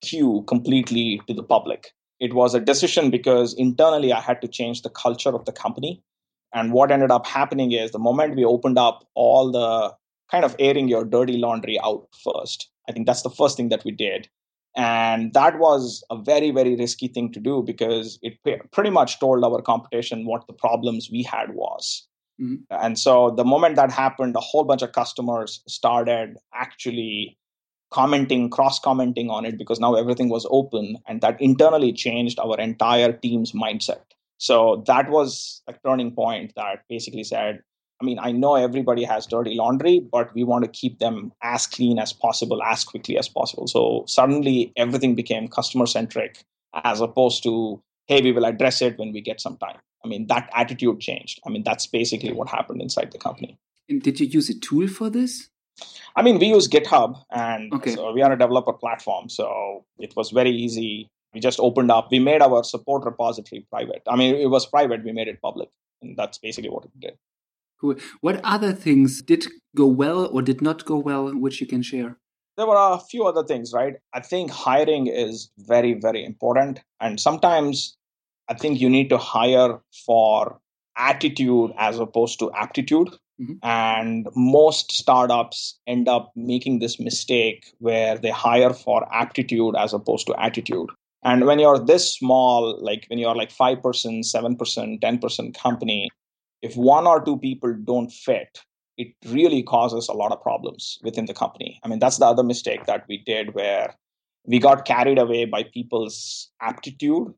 queue 0.00 0.44
completely 0.46 1.20
to 1.26 1.34
the 1.34 1.42
public. 1.42 1.92
It 2.20 2.34
was 2.34 2.54
a 2.54 2.60
decision 2.60 3.10
because 3.10 3.54
internally 3.54 4.12
I 4.12 4.20
had 4.20 4.40
to 4.42 4.48
change 4.48 4.82
the 4.82 4.90
culture 4.90 5.34
of 5.34 5.44
the 5.46 5.52
company. 5.52 6.02
And 6.52 6.72
what 6.72 6.90
ended 6.90 7.10
up 7.10 7.26
happening 7.26 7.72
is 7.72 7.90
the 7.90 7.98
moment 7.98 8.36
we 8.36 8.44
opened 8.44 8.78
up 8.78 9.06
all 9.14 9.50
the 9.50 9.94
kind 10.30 10.44
of 10.44 10.56
airing 10.58 10.88
your 10.88 11.04
dirty 11.04 11.36
laundry 11.36 11.78
out 11.80 12.08
first, 12.24 12.68
I 12.88 12.92
think 12.92 13.06
that's 13.06 13.22
the 13.22 13.30
first 13.30 13.56
thing 13.56 13.68
that 13.68 13.84
we 13.84 13.92
did. 13.92 14.28
And 14.76 15.32
that 15.34 15.58
was 15.58 16.04
a 16.10 16.16
very, 16.16 16.52
very 16.52 16.76
risky 16.76 17.08
thing 17.08 17.32
to 17.32 17.40
do 17.40 17.62
because 17.62 18.18
it 18.22 18.38
pretty 18.70 18.90
much 18.90 19.18
told 19.18 19.44
our 19.44 19.60
competition 19.60 20.26
what 20.26 20.46
the 20.46 20.52
problems 20.52 21.08
we 21.10 21.22
had 21.24 21.54
was. 21.54 22.06
Mm-hmm. 22.40 22.62
And 22.70 22.98
so 22.98 23.30
the 23.30 23.44
moment 23.44 23.76
that 23.76 23.90
happened, 23.90 24.36
a 24.36 24.40
whole 24.40 24.64
bunch 24.64 24.82
of 24.82 24.92
customers 24.92 25.62
started 25.66 26.36
actually 26.54 27.36
commenting, 27.90 28.48
cross 28.48 28.78
commenting 28.78 29.28
on 29.28 29.44
it 29.44 29.58
because 29.58 29.80
now 29.80 29.94
everything 29.94 30.28
was 30.28 30.46
open. 30.50 30.96
And 31.06 31.20
that 31.20 31.40
internally 31.40 31.92
changed 31.92 32.38
our 32.38 32.58
entire 32.58 33.12
team's 33.12 33.52
mindset. 33.52 34.02
So 34.40 34.82
that 34.86 35.10
was 35.10 35.62
a 35.68 35.74
turning 35.84 36.12
point 36.12 36.52
that 36.56 36.84
basically 36.88 37.24
said, 37.24 37.60
I 38.00 38.04
mean, 38.04 38.18
I 38.18 38.32
know 38.32 38.54
everybody 38.54 39.04
has 39.04 39.26
dirty 39.26 39.54
laundry, 39.54 40.00
but 40.00 40.34
we 40.34 40.44
want 40.44 40.64
to 40.64 40.70
keep 40.70 40.98
them 40.98 41.32
as 41.42 41.66
clean 41.66 41.98
as 41.98 42.14
possible, 42.14 42.62
as 42.62 42.82
quickly 42.82 43.18
as 43.18 43.28
possible. 43.28 43.66
So 43.66 44.04
suddenly 44.06 44.72
everything 44.76 45.14
became 45.14 45.46
customer 45.46 45.84
centric 45.84 46.42
as 46.84 47.02
opposed 47.02 47.42
to 47.42 47.82
hey, 48.06 48.20
we 48.22 48.32
will 48.32 48.44
address 48.44 48.82
it 48.82 48.98
when 48.98 49.12
we 49.12 49.20
get 49.20 49.40
some 49.40 49.56
time. 49.58 49.78
I 50.04 50.08
mean, 50.08 50.26
that 50.26 50.50
attitude 50.52 50.98
changed. 50.98 51.40
I 51.46 51.50
mean, 51.50 51.62
that's 51.62 51.86
basically 51.86 52.32
what 52.32 52.48
happened 52.48 52.82
inside 52.82 53.12
the 53.12 53.18
company. 53.18 53.56
And 53.88 54.02
did 54.02 54.18
you 54.18 54.26
use 54.26 54.50
a 54.50 54.58
tool 54.58 54.88
for 54.88 55.10
this? 55.10 55.48
I 56.16 56.22
mean, 56.22 56.40
we 56.40 56.46
use 56.46 56.66
GitHub 56.66 57.22
and 57.30 57.72
okay. 57.74 57.94
so 57.94 58.12
we 58.12 58.22
are 58.22 58.32
a 58.32 58.38
developer 58.38 58.72
platform. 58.72 59.28
So 59.28 59.84
it 59.98 60.16
was 60.16 60.30
very 60.30 60.50
easy. 60.50 61.08
We 61.32 61.40
just 61.40 61.60
opened 61.60 61.90
up, 61.90 62.10
we 62.10 62.18
made 62.18 62.42
our 62.42 62.64
support 62.64 63.04
repository 63.04 63.66
private. 63.70 64.02
I 64.08 64.16
mean, 64.16 64.34
it 64.34 64.50
was 64.50 64.66
private, 64.66 65.04
we 65.04 65.12
made 65.12 65.28
it 65.28 65.40
public. 65.40 65.68
And 66.02 66.16
that's 66.16 66.38
basically 66.38 66.70
what 66.70 66.84
it 66.84 66.98
did. 66.98 67.18
Cool. 67.80 67.96
What 68.20 68.40
other 68.44 68.72
things 68.72 69.22
did 69.22 69.46
go 69.76 69.86
well 69.86 70.26
or 70.26 70.42
did 70.42 70.60
not 70.60 70.84
go 70.84 70.96
well, 70.96 71.30
which 71.34 71.60
you 71.60 71.66
can 71.66 71.82
share? 71.82 72.18
There 72.56 72.66
were 72.66 72.76
a 72.76 72.98
few 72.98 73.24
other 73.24 73.44
things, 73.44 73.72
right? 73.72 73.94
I 74.12 74.20
think 74.20 74.50
hiring 74.50 75.06
is 75.06 75.50
very, 75.56 75.94
very 75.94 76.24
important. 76.24 76.80
And 77.00 77.18
sometimes 77.18 77.96
I 78.48 78.54
think 78.54 78.80
you 78.80 78.90
need 78.90 79.08
to 79.10 79.18
hire 79.18 79.80
for 80.04 80.60
attitude 80.96 81.70
as 81.78 81.98
opposed 81.98 82.38
to 82.40 82.52
aptitude. 82.52 83.08
Mm-hmm. 83.40 83.54
And 83.62 84.28
most 84.34 84.92
startups 84.92 85.78
end 85.86 86.08
up 86.08 86.32
making 86.36 86.80
this 86.80 87.00
mistake 87.00 87.72
where 87.78 88.18
they 88.18 88.30
hire 88.30 88.74
for 88.74 89.08
aptitude 89.14 89.74
as 89.76 89.94
opposed 89.94 90.26
to 90.26 90.34
attitude. 90.38 90.90
And 91.22 91.46
when 91.46 91.58
you're 91.58 91.78
this 91.78 92.14
small, 92.14 92.78
like 92.82 93.04
when 93.08 93.18
you're 93.18 93.34
like 93.34 93.52
5%, 93.52 93.80
7%, 93.82 95.00
10% 95.00 95.54
company, 95.54 96.10
if 96.62 96.76
one 96.76 97.06
or 97.06 97.22
two 97.24 97.38
people 97.38 97.74
don't 97.84 98.10
fit, 98.10 98.60
it 98.96 99.14
really 99.26 99.62
causes 99.62 100.08
a 100.08 100.12
lot 100.12 100.32
of 100.32 100.42
problems 100.42 100.98
within 101.02 101.26
the 101.26 101.34
company. 101.34 101.80
I 101.82 101.88
mean, 101.88 101.98
that's 101.98 102.18
the 102.18 102.26
other 102.26 102.42
mistake 102.42 102.86
that 102.86 103.04
we 103.08 103.18
did 103.18 103.54
where 103.54 103.94
we 104.44 104.58
got 104.58 104.84
carried 104.84 105.18
away 105.18 105.44
by 105.44 105.62
people's 105.62 106.50
aptitude 106.60 107.32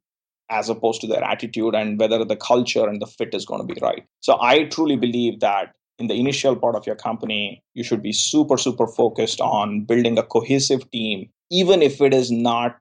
as 0.51 0.69
opposed 0.69 1.01
to 1.01 1.07
their 1.07 1.25
attitude 1.25 1.75
and 1.75 1.99
whether 1.99 2.25
the 2.25 2.37
culture 2.37 2.87
and 2.87 3.01
the 3.01 3.07
fit 3.07 3.35
is 3.35 3.47
going 3.47 3.67
to 3.67 3.75
be 3.75 3.81
right. 3.81 4.05
So 4.21 4.41
I 4.41 4.65
truly 4.65 4.97
believe 4.97 5.41
that 5.41 5.75
in 5.99 6.09
the 6.09 6.19
initial 6.19 6.57
part 6.57 6.75
of 6.75 6.87
your 6.87 6.97
company, 6.97 7.63
you 7.75 7.85
should 7.85 8.03
be 8.03 8.13
super, 8.13 8.59
super 8.59 8.87
focused 8.87 9.41
on 9.41 9.85
building 9.85 10.19
a 10.19 10.23
cohesive 10.23 10.91
team, 10.91 11.29
even 11.51 11.81
if 11.81 12.01
it 12.01 12.13
is 12.13 12.31
not 12.31 12.77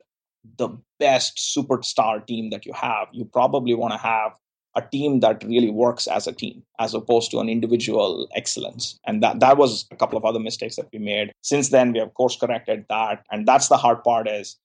the 0.57 0.69
best 0.99 1.37
superstar 1.37 2.25
team 2.25 2.49
that 2.49 2.65
you 2.65 2.73
have. 2.73 3.07
You 3.11 3.25
probably 3.25 3.73
want 3.73 3.93
to 3.93 3.99
have 3.99 4.33
a 4.75 4.81
team 4.81 5.19
that 5.19 5.43
really 5.43 5.69
works 5.69 6.07
as 6.07 6.27
a 6.27 6.31
team 6.31 6.63
as 6.79 6.93
opposed 6.93 7.29
to 7.31 7.39
an 7.39 7.49
individual 7.49 8.27
excellence. 8.35 8.97
And 9.05 9.21
that 9.21 9.39
that 9.41 9.57
was 9.57 9.85
a 9.91 9.95
couple 9.95 10.17
of 10.17 10.25
other 10.25 10.39
mistakes 10.39 10.77
that 10.77 10.87
we 10.93 10.99
made. 10.99 11.31
Since 11.41 11.69
then 11.69 11.91
we 11.91 11.99
have 11.99 12.13
course 12.13 12.37
corrected 12.37 12.85
that. 12.89 13.25
And 13.31 13.45
that's 13.45 13.67
the 13.67 13.77
hard 13.77 14.03
part 14.03 14.29
is 14.29 14.57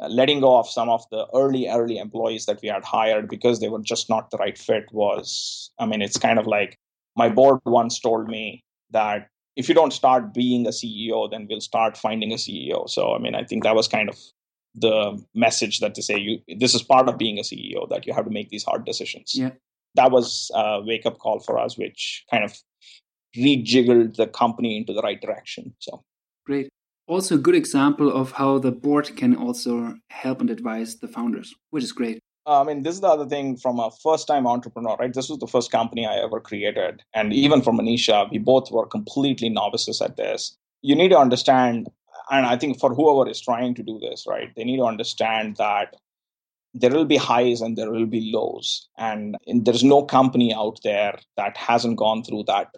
uh, 0.00 0.08
letting 0.08 0.40
go 0.40 0.58
of 0.58 0.68
some 0.68 0.88
of 0.88 1.08
the 1.10 1.26
early 1.34 1.68
early 1.68 1.98
employees 1.98 2.46
that 2.46 2.60
we 2.62 2.68
had 2.68 2.84
hired 2.84 3.28
because 3.28 3.60
they 3.60 3.68
were 3.68 3.80
just 3.80 4.10
not 4.10 4.28
the 4.30 4.36
right 4.38 4.58
fit 4.58 4.86
was 4.90 5.70
i 5.78 5.86
mean 5.86 6.02
it's 6.02 6.18
kind 6.18 6.36
of 6.36 6.48
like 6.48 6.76
my 7.16 7.28
board 7.28 7.60
once 7.64 8.00
told 8.00 8.26
me 8.26 8.64
that 8.90 9.28
if 9.54 9.68
you 9.68 9.74
don't 9.74 9.92
start 9.92 10.34
being 10.34 10.66
a 10.66 10.70
ceo 10.70 11.30
then 11.30 11.46
we'll 11.48 11.60
start 11.60 11.96
finding 11.96 12.32
a 12.32 12.34
ceo 12.34 12.90
so 12.90 13.14
i 13.14 13.18
mean 13.20 13.36
i 13.36 13.44
think 13.44 13.62
that 13.62 13.76
was 13.76 13.86
kind 13.86 14.08
of 14.08 14.18
the 14.74 15.22
message 15.34 15.80
that 15.80 15.94
to 15.94 16.02
say 16.02 16.18
you 16.18 16.38
this 16.58 16.74
is 16.74 16.82
part 16.82 17.08
of 17.08 17.18
being 17.18 17.38
a 17.38 17.42
ceo 17.42 17.88
that 17.88 18.06
you 18.06 18.12
have 18.12 18.24
to 18.24 18.30
make 18.30 18.48
these 18.50 18.64
hard 18.64 18.84
decisions 18.84 19.32
yeah 19.34 19.50
that 19.94 20.10
was 20.10 20.50
a 20.54 20.82
wake 20.84 21.06
up 21.06 21.18
call 21.18 21.38
for 21.38 21.58
us 21.58 21.78
which 21.78 22.24
kind 22.30 22.44
of 22.44 22.56
rejiggled 23.36 24.16
the 24.16 24.26
company 24.26 24.76
into 24.76 24.92
the 24.92 25.02
right 25.02 25.20
direction 25.20 25.74
so 25.78 26.02
great 26.46 26.68
also 27.06 27.34
a 27.34 27.38
good 27.38 27.54
example 27.54 28.10
of 28.10 28.32
how 28.32 28.58
the 28.58 28.72
board 28.72 29.16
can 29.16 29.36
also 29.36 29.94
help 30.10 30.40
and 30.40 30.50
advise 30.50 30.96
the 30.96 31.08
founders 31.08 31.54
which 31.70 31.84
is 31.84 31.92
great 31.92 32.20
uh, 32.46 32.60
I 32.60 32.64
mean, 32.64 32.82
this 32.82 32.94
is 32.94 33.00
the 33.00 33.08
other 33.08 33.26
thing 33.26 33.56
from 33.56 33.80
a 33.80 33.90
first 34.02 34.26
time 34.26 34.46
entrepreneur, 34.46 34.96
right? 34.96 35.12
This 35.12 35.30
was 35.30 35.38
the 35.38 35.46
first 35.46 35.72
company 35.72 36.06
I 36.06 36.16
ever 36.16 36.40
created. 36.40 37.02
And 37.14 37.32
even 37.32 37.62
for 37.62 37.72
Manisha, 37.72 38.30
we 38.30 38.38
both 38.38 38.70
were 38.70 38.86
completely 38.86 39.48
novices 39.48 40.02
at 40.02 40.16
this. 40.16 40.56
You 40.82 40.94
need 40.94 41.08
to 41.08 41.18
understand 41.18 41.88
and 42.30 42.46
I 42.46 42.56
think 42.56 42.78
for 42.78 42.94
whoever 42.94 43.28
is 43.30 43.40
trying 43.40 43.74
to 43.74 43.82
do 43.82 43.98
this, 43.98 44.24
right, 44.28 44.52
they 44.56 44.64
need 44.64 44.78
to 44.78 44.84
understand 44.84 45.56
that 45.56 45.96
there 46.74 46.90
will 46.90 47.04
be 47.04 47.16
highs 47.16 47.60
and 47.60 47.76
there 47.78 47.90
will 47.90 48.06
be 48.06 48.32
lows. 48.34 48.88
And 48.98 49.36
there's 49.46 49.84
no 49.84 50.02
company 50.02 50.52
out 50.52 50.80
there 50.82 51.16
that 51.36 51.56
hasn't 51.56 51.96
gone 51.96 52.24
through 52.24 52.44
that 52.44 52.74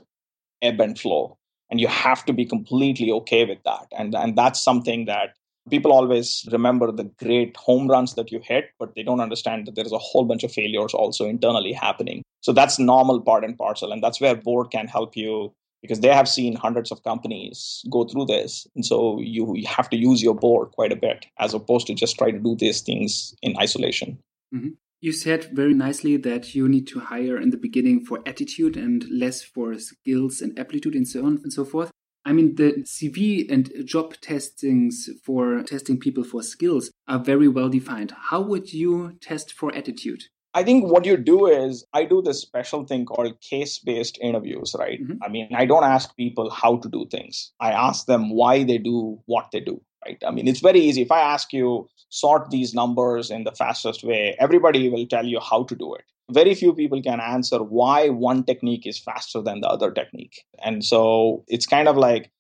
ebb 0.61 0.81
and 0.81 0.99
flow. 0.99 1.39
And 1.71 1.81
you 1.81 1.89
have 1.89 2.25
to 2.27 2.33
be 2.33 2.45
completely 2.45 3.11
okay 3.11 3.45
with 3.45 3.59
that. 3.65 3.87
And, 3.97 4.15
and 4.15 4.37
that's 4.37 4.63
something 4.63 5.07
that 5.07 5.35
people 5.71 5.93
always 5.93 6.47
remember 6.53 6.93
the 6.93 7.11
great 7.19 7.57
home 7.57 7.89
runs 7.89 8.15
that 8.15 8.31
you 8.31 8.41
hit, 8.43 8.71
but 8.79 8.95
they 8.95 9.03
don't 9.03 9.21
understand 9.21 9.67
that 9.67 9.75
there's 9.75 9.93
a 9.93 9.99
whole 9.99 10.25
bunch 10.25 10.45
of 10.45 10.53
failures 10.53 10.95
also 10.95 11.27
internally 11.27 11.73
happening. 11.73 12.23
So 12.43 12.53
that's 12.53 12.79
normal 12.79 13.21
part 13.21 13.45
and 13.45 13.57
parcel. 13.57 13.93
And 13.93 14.03
that's 14.03 14.21
where 14.21 14.37
board 14.37 14.71
can 14.71 14.87
help 14.87 15.17
you 15.17 15.53
because 15.87 16.01
they 16.01 16.13
have 16.13 16.29
seen 16.29 16.57
hundreds 16.57 16.91
of 16.91 17.03
companies 17.05 17.85
go 17.91 18.05
through 18.05 18.27
this. 18.27 18.67
And 18.75 18.85
so 18.85 19.21
you, 19.21 19.55
you 19.55 19.67
have 19.67 19.89
to 19.91 19.97
use 19.97 20.23
your 20.23 20.35
board 20.35 20.73
quite 20.73 20.93
a 20.93 20.97
bit 20.97 21.27
as 21.39 21.55
opposed 21.55 21.87
to 21.87 21.95
just 21.95 22.19
try 22.19 22.31
to 22.31 22.39
do 22.39 22.57
these 22.57 22.81
things 22.81 23.35
in 23.43 23.57
isolation. 23.59 24.19
Mm-hmm. 24.55 24.71
You 25.01 25.13
said 25.13 25.51
very 25.53 25.75
nicely 25.75 26.17
that 26.17 26.55
you 26.55 26.69
need 26.69 26.87
to 26.89 27.01
hire 27.01 27.39
in 27.39 27.51
the 27.51 27.57
beginning 27.57 28.05
for 28.05 28.21
attitude 28.27 28.77
and 28.77 29.05
less 29.11 29.43
for 29.43 29.79
skills 29.79 30.41
and 30.41 30.59
aptitude 30.59 30.95
and 30.95 31.07
so 31.07 31.25
on 31.25 31.41
and 31.43 31.53
so 31.53 31.65
forth. 31.65 31.91
I 32.25 32.33
mean, 32.33 32.57
the 32.57 32.83
CV 32.83 33.49
and 33.49 33.71
job 33.85 34.15
testings 34.21 35.09
for 35.23 35.63
testing 35.63 36.01
people 36.01 36.25
for 36.25 36.43
skills 36.43 36.91
are 37.07 37.21
very 37.21 37.47
well 37.47 37.69
defined. 37.69 38.13
How 38.31 38.41
would 38.41 38.73
you 38.73 39.17
test 39.21 39.53
for 39.53 39.73
attitude? 39.77 40.25
I 40.57 40.63
think 40.63 40.91
what 40.91 41.05
you 41.05 41.19
do 41.19 41.47
is 41.47 41.85
I 41.93 42.07
do 42.07 42.23
this 42.23 42.41
special 42.41 42.85
thing 42.87 43.05
called 43.05 43.39
case 43.43 43.79
based 43.79 44.19
interviews, 44.23 44.75
right? 44.79 45.03
Mm-hmm. 45.03 45.23
I 45.23 45.29
mean, 45.29 45.55
I 45.55 45.67
don't 45.67 45.85
ask 45.85 46.17
people 46.17 46.49
how 46.49 46.79
to 46.79 46.89
do 46.89 47.05
things. 47.11 47.53
I 47.61 47.73
ask 47.73 48.07
them 48.07 48.31
why 48.31 48.65
they 48.65 48.79
do 48.79 49.21
what 49.27 49.51
they 49.53 49.61
do, 49.61 49.83
right? 50.07 50.17
I 50.27 50.31
mean, 50.31 50.49
it's 50.49 50.61
very 50.61 50.81
easy. 50.81 51.03
If 51.03 51.13
I 51.13 51.21
ask 51.21 51.53
you 51.53 51.87
sort 52.09 52.49
these 52.49 52.73
numbers 52.73 53.31
in 53.31 53.45
the 53.45 53.53
fastest 53.53 54.03
way, 54.03 54.35
everybody 54.39 54.89
will 54.89 55.07
tell 55.07 55.27
you 55.27 55.41
how 55.41 55.65
to 55.65 55.75
do 55.75 55.95
it. 55.95 56.05
Very 56.31 56.55
few 56.55 56.73
people 56.73 57.03
can 57.03 57.21
answer 57.21 57.63
why 57.63 58.09
one 58.09 58.43
technique 58.43 58.87
is 58.87 58.99
faster 58.99 59.43
than 59.43 59.61
the 59.61 59.69
other 59.69 59.91
technique. 59.91 60.43
And 60.65 60.83
so 60.83 61.45
it's 61.49 61.67
kind 61.67 61.87
of 61.87 61.99
like 61.99 62.31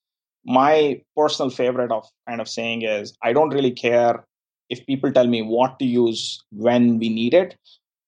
my 0.46 1.02
personal 1.14 1.50
favorite 1.50 1.92
of 1.92 2.09
kind 2.26 2.40
of 2.40 2.48
saying 2.48 2.81
is 2.81 3.14
I 3.22 3.35
don't 3.35 3.52
really 3.52 3.72
care 3.72 4.24
if 4.70 4.87
people 4.87 5.12
tell 5.12 5.26
me 5.26 5.42
what 5.42 5.79
to 5.81 5.85
use 5.85 6.42
when 6.50 6.98
we 6.98 7.11
need 7.11 7.35
it 7.35 7.57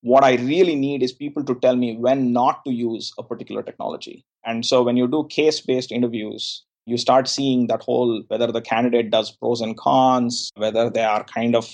what 0.03 0.25
I 0.25 0.37
really 0.37 0.75
need 0.75 1.03
is 1.03 1.13
people 1.13 1.45
to 1.45 1.55
tell 1.57 1.77
me 1.77 1.97
when 1.97 2.33
not 2.33 2.65
to 2.65 2.73
use 2.73 3.13
a 3.19 3.23
particular 3.23 3.63
technology. 3.63 4.25
And 4.45 4.65
so 4.65 4.83
when 4.83 4.97
you 4.97 5.09
do 5.09 5.27
case 5.29 5.61
based 5.61 5.93
interviews, 5.93 6.65
you 6.87 6.97
start 6.97 7.29
seeing 7.29 7.67
that 7.67 7.83
whole 7.83 8.23
whether 8.29 8.51
the 8.51 8.63
candidate 8.63 9.11
does 9.11 9.31
pros 9.31 9.61
and 9.61 9.77
cons, 9.77 10.51
whether 10.57 10.89
they 10.89 11.05
are 11.05 11.25
kind 11.25 11.55
of 11.55 11.69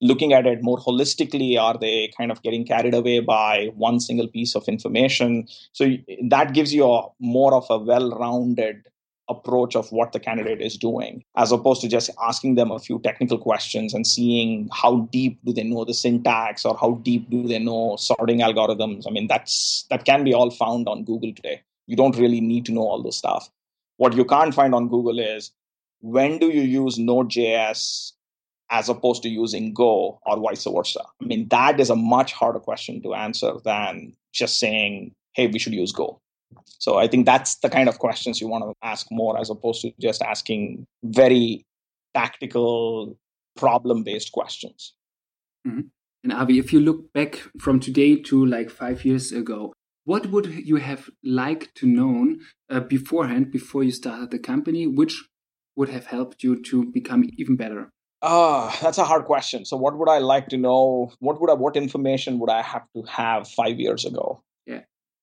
looking 0.00 0.32
at 0.32 0.46
it 0.46 0.62
more 0.62 0.78
holistically, 0.78 1.58
are 1.58 1.76
they 1.78 2.10
kind 2.16 2.30
of 2.30 2.42
getting 2.42 2.64
carried 2.64 2.94
away 2.94 3.20
by 3.20 3.70
one 3.74 3.98
single 3.98 4.28
piece 4.28 4.54
of 4.54 4.68
information? 4.68 5.46
So 5.72 5.96
that 6.28 6.52
gives 6.54 6.72
you 6.74 6.84
a 6.84 7.08
more 7.18 7.54
of 7.54 7.66
a 7.70 7.78
well 7.78 8.10
rounded 8.10 8.86
approach 9.28 9.76
of 9.76 9.90
what 9.92 10.12
the 10.12 10.20
candidate 10.20 10.60
is 10.60 10.76
doing 10.76 11.22
as 11.36 11.52
opposed 11.52 11.80
to 11.80 11.88
just 11.88 12.10
asking 12.22 12.54
them 12.54 12.70
a 12.70 12.78
few 12.78 12.98
technical 13.00 13.38
questions 13.38 13.94
and 13.94 14.06
seeing 14.06 14.68
how 14.72 15.08
deep 15.12 15.38
do 15.44 15.52
they 15.52 15.62
know 15.62 15.84
the 15.84 15.94
syntax 15.94 16.64
or 16.64 16.76
how 16.76 16.92
deep 17.02 17.28
do 17.30 17.46
they 17.46 17.58
know 17.58 17.96
sorting 17.96 18.40
algorithms. 18.40 19.06
I 19.06 19.10
mean 19.10 19.26
that's 19.26 19.86
that 19.90 20.04
can 20.04 20.24
be 20.24 20.34
all 20.34 20.50
found 20.50 20.88
on 20.88 21.04
google 21.04 21.32
today. 21.34 21.62
You 21.86 21.96
don't 21.96 22.16
really 22.16 22.40
need 22.40 22.66
to 22.66 22.72
know 22.72 22.82
all 22.82 23.02
this 23.02 23.16
stuff. 23.16 23.50
What 23.96 24.14
you 24.14 24.24
can't 24.24 24.54
find 24.54 24.74
on 24.74 24.88
google 24.88 25.18
is 25.18 25.52
when 26.00 26.38
do 26.38 26.48
you 26.48 26.62
use 26.62 26.98
node.js 26.98 28.12
as 28.70 28.88
opposed 28.88 29.22
to 29.22 29.28
using 29.28 29.72
go 29.72 30.20
or 30.26 30.38
vice 30.38 30.64
versa? 30.64 31.00
I 31.20 31.24
mean 31.24 31.48
that 31.48 31.80
is 31.80 31.90
a 31.90 31.96
much 31.96 32.32
harder 32.32 32.60
question 32.60 33.02
to 33.02 33.14
answer 33.14 33.52
than 33.64 34.14
just 34.32 34.58
saying 34.58 35.14
hey 35.32 35.46
we 35.46 35.58
should 35.58 35.74
use 35.74 35.92
go 35.92 36.20
so 36.64 36.96
I 36.98 37.08
think 37.08 37.26
that's 37.26 37.56
the 37.56 37.68
kind 37.68 37.88
of 37.88 37.98
questions 37.98 38.40
you 38.40 38.48
want 38.48 38.64
to 38.64 38.74
ask 38.82 39.06
more 39.10 39.38
as 39.38 39.50
opposed 39.50 39.82
to 39.82 39.92
just 40.00 40.22
asking 40.22 40.86
very 41.02 41.64
tactical, 42.14 43.16
problem 43.56 44.04
based 44.04 44.32
questions. 44.32 44.94
Mm-hmm. 45.66 45.80
And 46.24 46.32
Avi, 46.32 46.58
if 46.58 46.72
you 46.72 46.80
look 46.80 47.12
back 47.12 47.40
from 47.60 47.80
today 47.80 48.16
to 48.22 48.44
like 48.44 48.70
five 48.70 49.04
years 49.04 49.32
ago, 49.32 49.72
what 50.04 50.26
would 50.26 50.46
you 50.46 50.76
have 50.76 51.10
liked 51.22 51.74
to 51.76 51.86
known 51.86 52.40
uh, 52.70 52.80
beforehand 52.80 53.50
before 53.52 53.84
you 53.84 53.90
started 53.90 54.30
the 54.30 54.38
company, 54.38 54.86
which 54.86 55.22
would 55.76 55.90
have 55.90 56.06
helped 56.06 56.42
you 56.42 56.60
to 56.62 56.90
become 56.90 57.24
even 57.36 57.56
better? 57.56 57.90
Ah, 58.20 58.68
uh, 58.68 58.82
that's 58.82 58.98
a 58.98 59.04
hard 59.04 59.26
question. 59.26 59.64
So, 59.64 59.76
what 59.76 59.96
would 59.96 60.08
I 60.08 60.18
like 60.18 60.48
to 60.48 60.56
know? 60.56 61.12
What 61.20 61.40
would 61.40 61.50
I, 61.50 61.54
what 61.54 61.76
information 61.76 62.40
would 62.40 62.50
I 62.50 62.62
have 62.62 62.82
to 62.96 63.02
have 63.02 63.46
five 63.46 63.78
years 63.78 64.04
ago? 64.04 64.42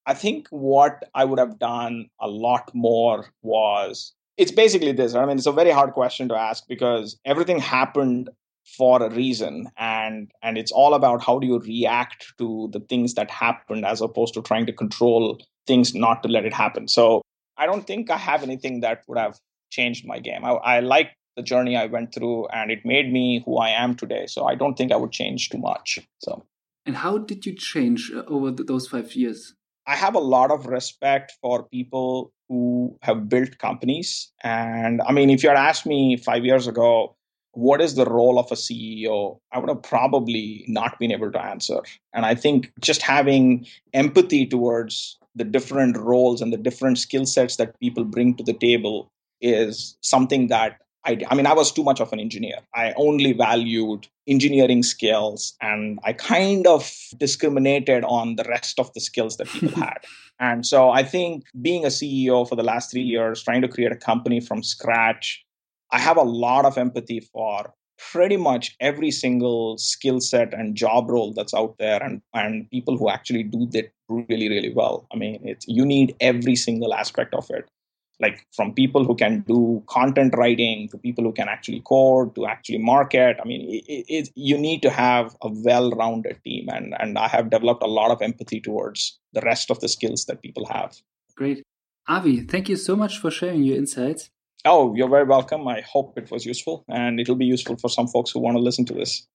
I 0.06 0.14
think 0.14 0.48
what 0.50 1.04
I 1.14 1.26
would 1.26 1.40
have 1.40 1.58
done 1.60 2.10
a 2.20 2.28
lot 2.28 2.72
more 2.74 3.28
was 3.42 4.14
it's 4.38 4.52
basically 4.52 4.92
this. 4.92 5.16
I 5.16 5.26
mean, 5.26 5.38
it's 5.38 5.46
a 5.46 5.52
very 5.52 5.72
hard 5.72 5.94
question 5.94 6.28
to 6.30 6.36
ask 6.36 6.68
because 6.68 7.18
everything 7.26 7.60
happened 7.60 8.30
for 8.66 9.02
a 9.02 9.10
reason 9.10 9.70
and 9.78 10.32
and 10.42 10.58
it's 10.58 10.72
all 10.72 10.96
about 10.96 11.24
how 11.24 11.38
do 11.38 11.46
you 11.46 11.60
react 11.60 12.34
to 12.40 12.68
the 12.74 12.80
things 12.80 13.14
that 13.14 13.30
happened 13.30 13.86
as 13.86 14.02
opposed 14.02 14.34
to 14.34 14.42
trying 14.42 14.66
to 14.66 14.74
control 14.74 15.40
things 15.68 15.94
not 15.94 16.24
to 16.24 16.30
let 16.30 16.46
it 16.46 16.54
happen. 16.54 16.88
So 16.88 17.22
i 17.58 17.66
don't 17.66 17.88
think 17.88 18.10
i 18.12 18.18
have 18.18 18.44
anything 18.44 18.82
that 18.82 19.04
would 19.08 19.18
have 19.18 19.40
changed 19.70 20.06
my 20.06 20.20
game. 20.20 20.44
I, 20.44 20.52
I 20.52 20.80
like 20.80 21.12
the 21.36 21.44
journey 21.44 21.78
i 21.78 21.86
went 21.86 22.14
through 22.14 22.48
and 22.48 22.72
it 22.72 22.86
made 22.86 23.12
me 23.14 23.44
who 23.46 23.58
i 23.58 23.70
am 23.70 23.96
today. 23.96 24.26
So 24.26 24.46
i 24.46 24.56
don't 24.56 24.76
think 24.76 24.92
i 24.92 24.96
would 24.96 25.12
change 25.12 25.50
too 25.50 25.60
much 25.60 26.00
so. 26.20 26.44
And 26.88 26.98
how 26.98 27.18
did 27.18 27.46
you 27.46 27.56
change 27.56 28.12
uh, 28.16 28.24
over 28.28 28.52
those 28.52 28.88
five 28.88 29.14
years 29.16 29.55
I 29.88 29.96
have 29.96 30.16
a 30.16 30.20
lot 30.20 30.52
of 30.52 30.66
respect 30.66 31.34
for 31.42 31.64
people 31.64 32.34
who 32.50 32.98
have 33.02 33.30
built 33.30 33.58
companies. 33.58 34.32
And 34.44 35.02
I 35.08 35.12
mean, 35.12 35.30
if 35.30 35.44
you 35.44 35.50
had 35.50 35.58
asked 35.58 35.86
me 35.86 36.18
five 36.18 36.46
years 36.46 36.68
ago, 36.68 37.16
what 37.52 37.82
is 37.82 37.96
the 37.96 38.06
role 38.06 38.38
of 38.38 38.52
a 38.52 38.56
CEO? 38.56 39.40
I 39.52 39.60
would 39.60 39.70
have 39.70 39.84
probably 39.84 40.66
not 40.68 41.00
been 41.00 41.12
able 41.12 41.32
to 41.32 41.42
answer. 41.42 41.82
And 42.14 42.26
I 42.26 42.36
think 42.36 42.72
just 42.82 43.02
having 43.02 43.66
empathy 43.94 44.46
towards 44.46 45.18
the 45.36 45.46
different 45.46 45.98
roles 45.98 46.42
and 46.42 46.52
the 46.52 46.58
different 46.58 46.98
skill 46.98 47.26
sets 47.26 47.56
that 47.58 47.80
people 47.80 48.04
bring 48.04 48.36
to 48.36 48.44
the 48.44 48.54
table 48.54 49.12
is 49.42 49.98
something 50.02 50.48
that 50.48 50.80
I, 51.06 51.22
I 51.30 51.36
mean, 51.36 51.46
I 51.46 51.54
was 51.54 51.72
too 51.72 51.84
much 51.84 52.02
of 52.02 52.12
an 52.12 52.20
engineer. 52.20 52.58
I 52.74 52.94
only 52.98 53.34
valued 53.34 54.08
engineering 54.28 54.82
skills 54.82 55.54
and 55.62 56.00
I 56.04 56.14
kind 56.14 56.66
of 56.66 56.92
discriminated 57.18 58.04
on 58.04 58.36
the 58.36 58.44
rest 58.46 58.80
of 58.80 58.92
the 58.94 59.00
skills 59.00 59.38
that 59.38 59.48
people 59.48 59.70
had. 59.82 60.00
And 60.40 60.66
so 60.66 60.90
I 60.90 61.04
think 61.04 61.46
being 61.62 61.86
a 61.86 61.90
CEO 61.90 62.48
for 62.48 62.56
the 62.56 62.64
last 62.64 62.92
three 62.92 63.04
years, 63.04 63.44
trying 63.44 63.62
to 63.62 63.68
create 63.68 63.92
a 63.92 63.98
company 63.98 64.40
from 64.40 64.64
scratch, 64.64 65.46
I 65.92 66.00
have 66.00 66.18
a 66.18 66.24
lot 66.24 66.66
of 66.66 66.78
empathy 66.78 67.20
for 67.20 67.74
pretty 68.12 68.36
much 68.36 68.76
every 68.82 69.12
single 69.12 69.78
skill 69.78 70.20
set 70.20 70.54
and 70.54 70.76
job 70.76 71.10
role 71.10 71.34
that's 71.34 71.54
out 71.54 71.76
there 71.78 72.04
and, 72.04 72.22
and 72.34 72.70
people 72.70 72.98
who 72.98 73.10
actually 73.10 73.44
do 73.44 73.68
that 73.68 73.92
really, 74.10 74.50
really 74.50 74.74
well. 74.74 75.08
I 75.14 75.18
mean, 75.18 75.40
it's, 75.44 75.66
you 75.68 75.86
need 75.86 76.16
every 76.20 76.56
single 76.56 76.94
aspect 76.94 77.34
of 77.34 77.50
it 77.52 77.70
like 78.20 78.46
from 78.56 78.74
people 78.74 79.04
who 79.04 79.16
can 79.16 79.42
do 79.42 79.84
content 79.88 80.34
writing 80.38 80.88
to 80.90 80.98
people 80.98 81.24
who 81.24 81.32
can 81.32 81.50
actually 81.50 81.82
code 81.82 82.34
to 82.36 82.46
actually 82.46 82.78
market. 82.78 83.38
I 83.42 83.48
mean 83.48 83.82
it, 83.88 84.06
it, 84.08 84.30
you 84.36 84.58
need 84.58 84.82
to 84.84 84.90
have 84.90 85.36
a 85.42 85.50
well-rounded 85.50 86.40
team 86.44 86.70
and 86.70 86.96
and 87.00 87.18
i 87.18 87.28
have 87.28 87.50
developed 87.50 87.84
a 87.84 87.88
lot 87.88 88.12
of 88.12 88.22
empathy 88.22 88.60
towards 88.62 89.20
the 89.34 89.42
rest 89.42 89.72
of 89.72 89.80
the 89.80 89.90
skills 89.90 90.26
that 90.26 90.42
people 90.42 90.66
have. 90.68 90.96
Great. 91.36 91.64
Avi 92.08 92.42
thank 92.42 92.70
you 92.70 92.76
so 92.76 92.96
much 92.96 93.20
for 93.20 93.32
sharing 93.32 93.64
your 93.64 93.78
insights. 93.78 94.30
Oh 94.64 94.96
you're 94.96 95.10
very 95.10 95.26
welcome. 95.26 95.68
I 95.68 95.82
hope 95.82 96.18
it 96.18 96.32
was 96.32 96.46
useful 96.46 96.86
and 96.88 97.20
it'll 97.20 97.36
be 97.36 97.46
useful 97.46 97.78
for 97.78 97.90
some 97.90 98.08
folks 98.08 98.32
who 98.32 98.40
want 98.40 98.56
to 98.58 98.62
listen 98.62 98.86
to 98.86 98.94
this 98.94 99.28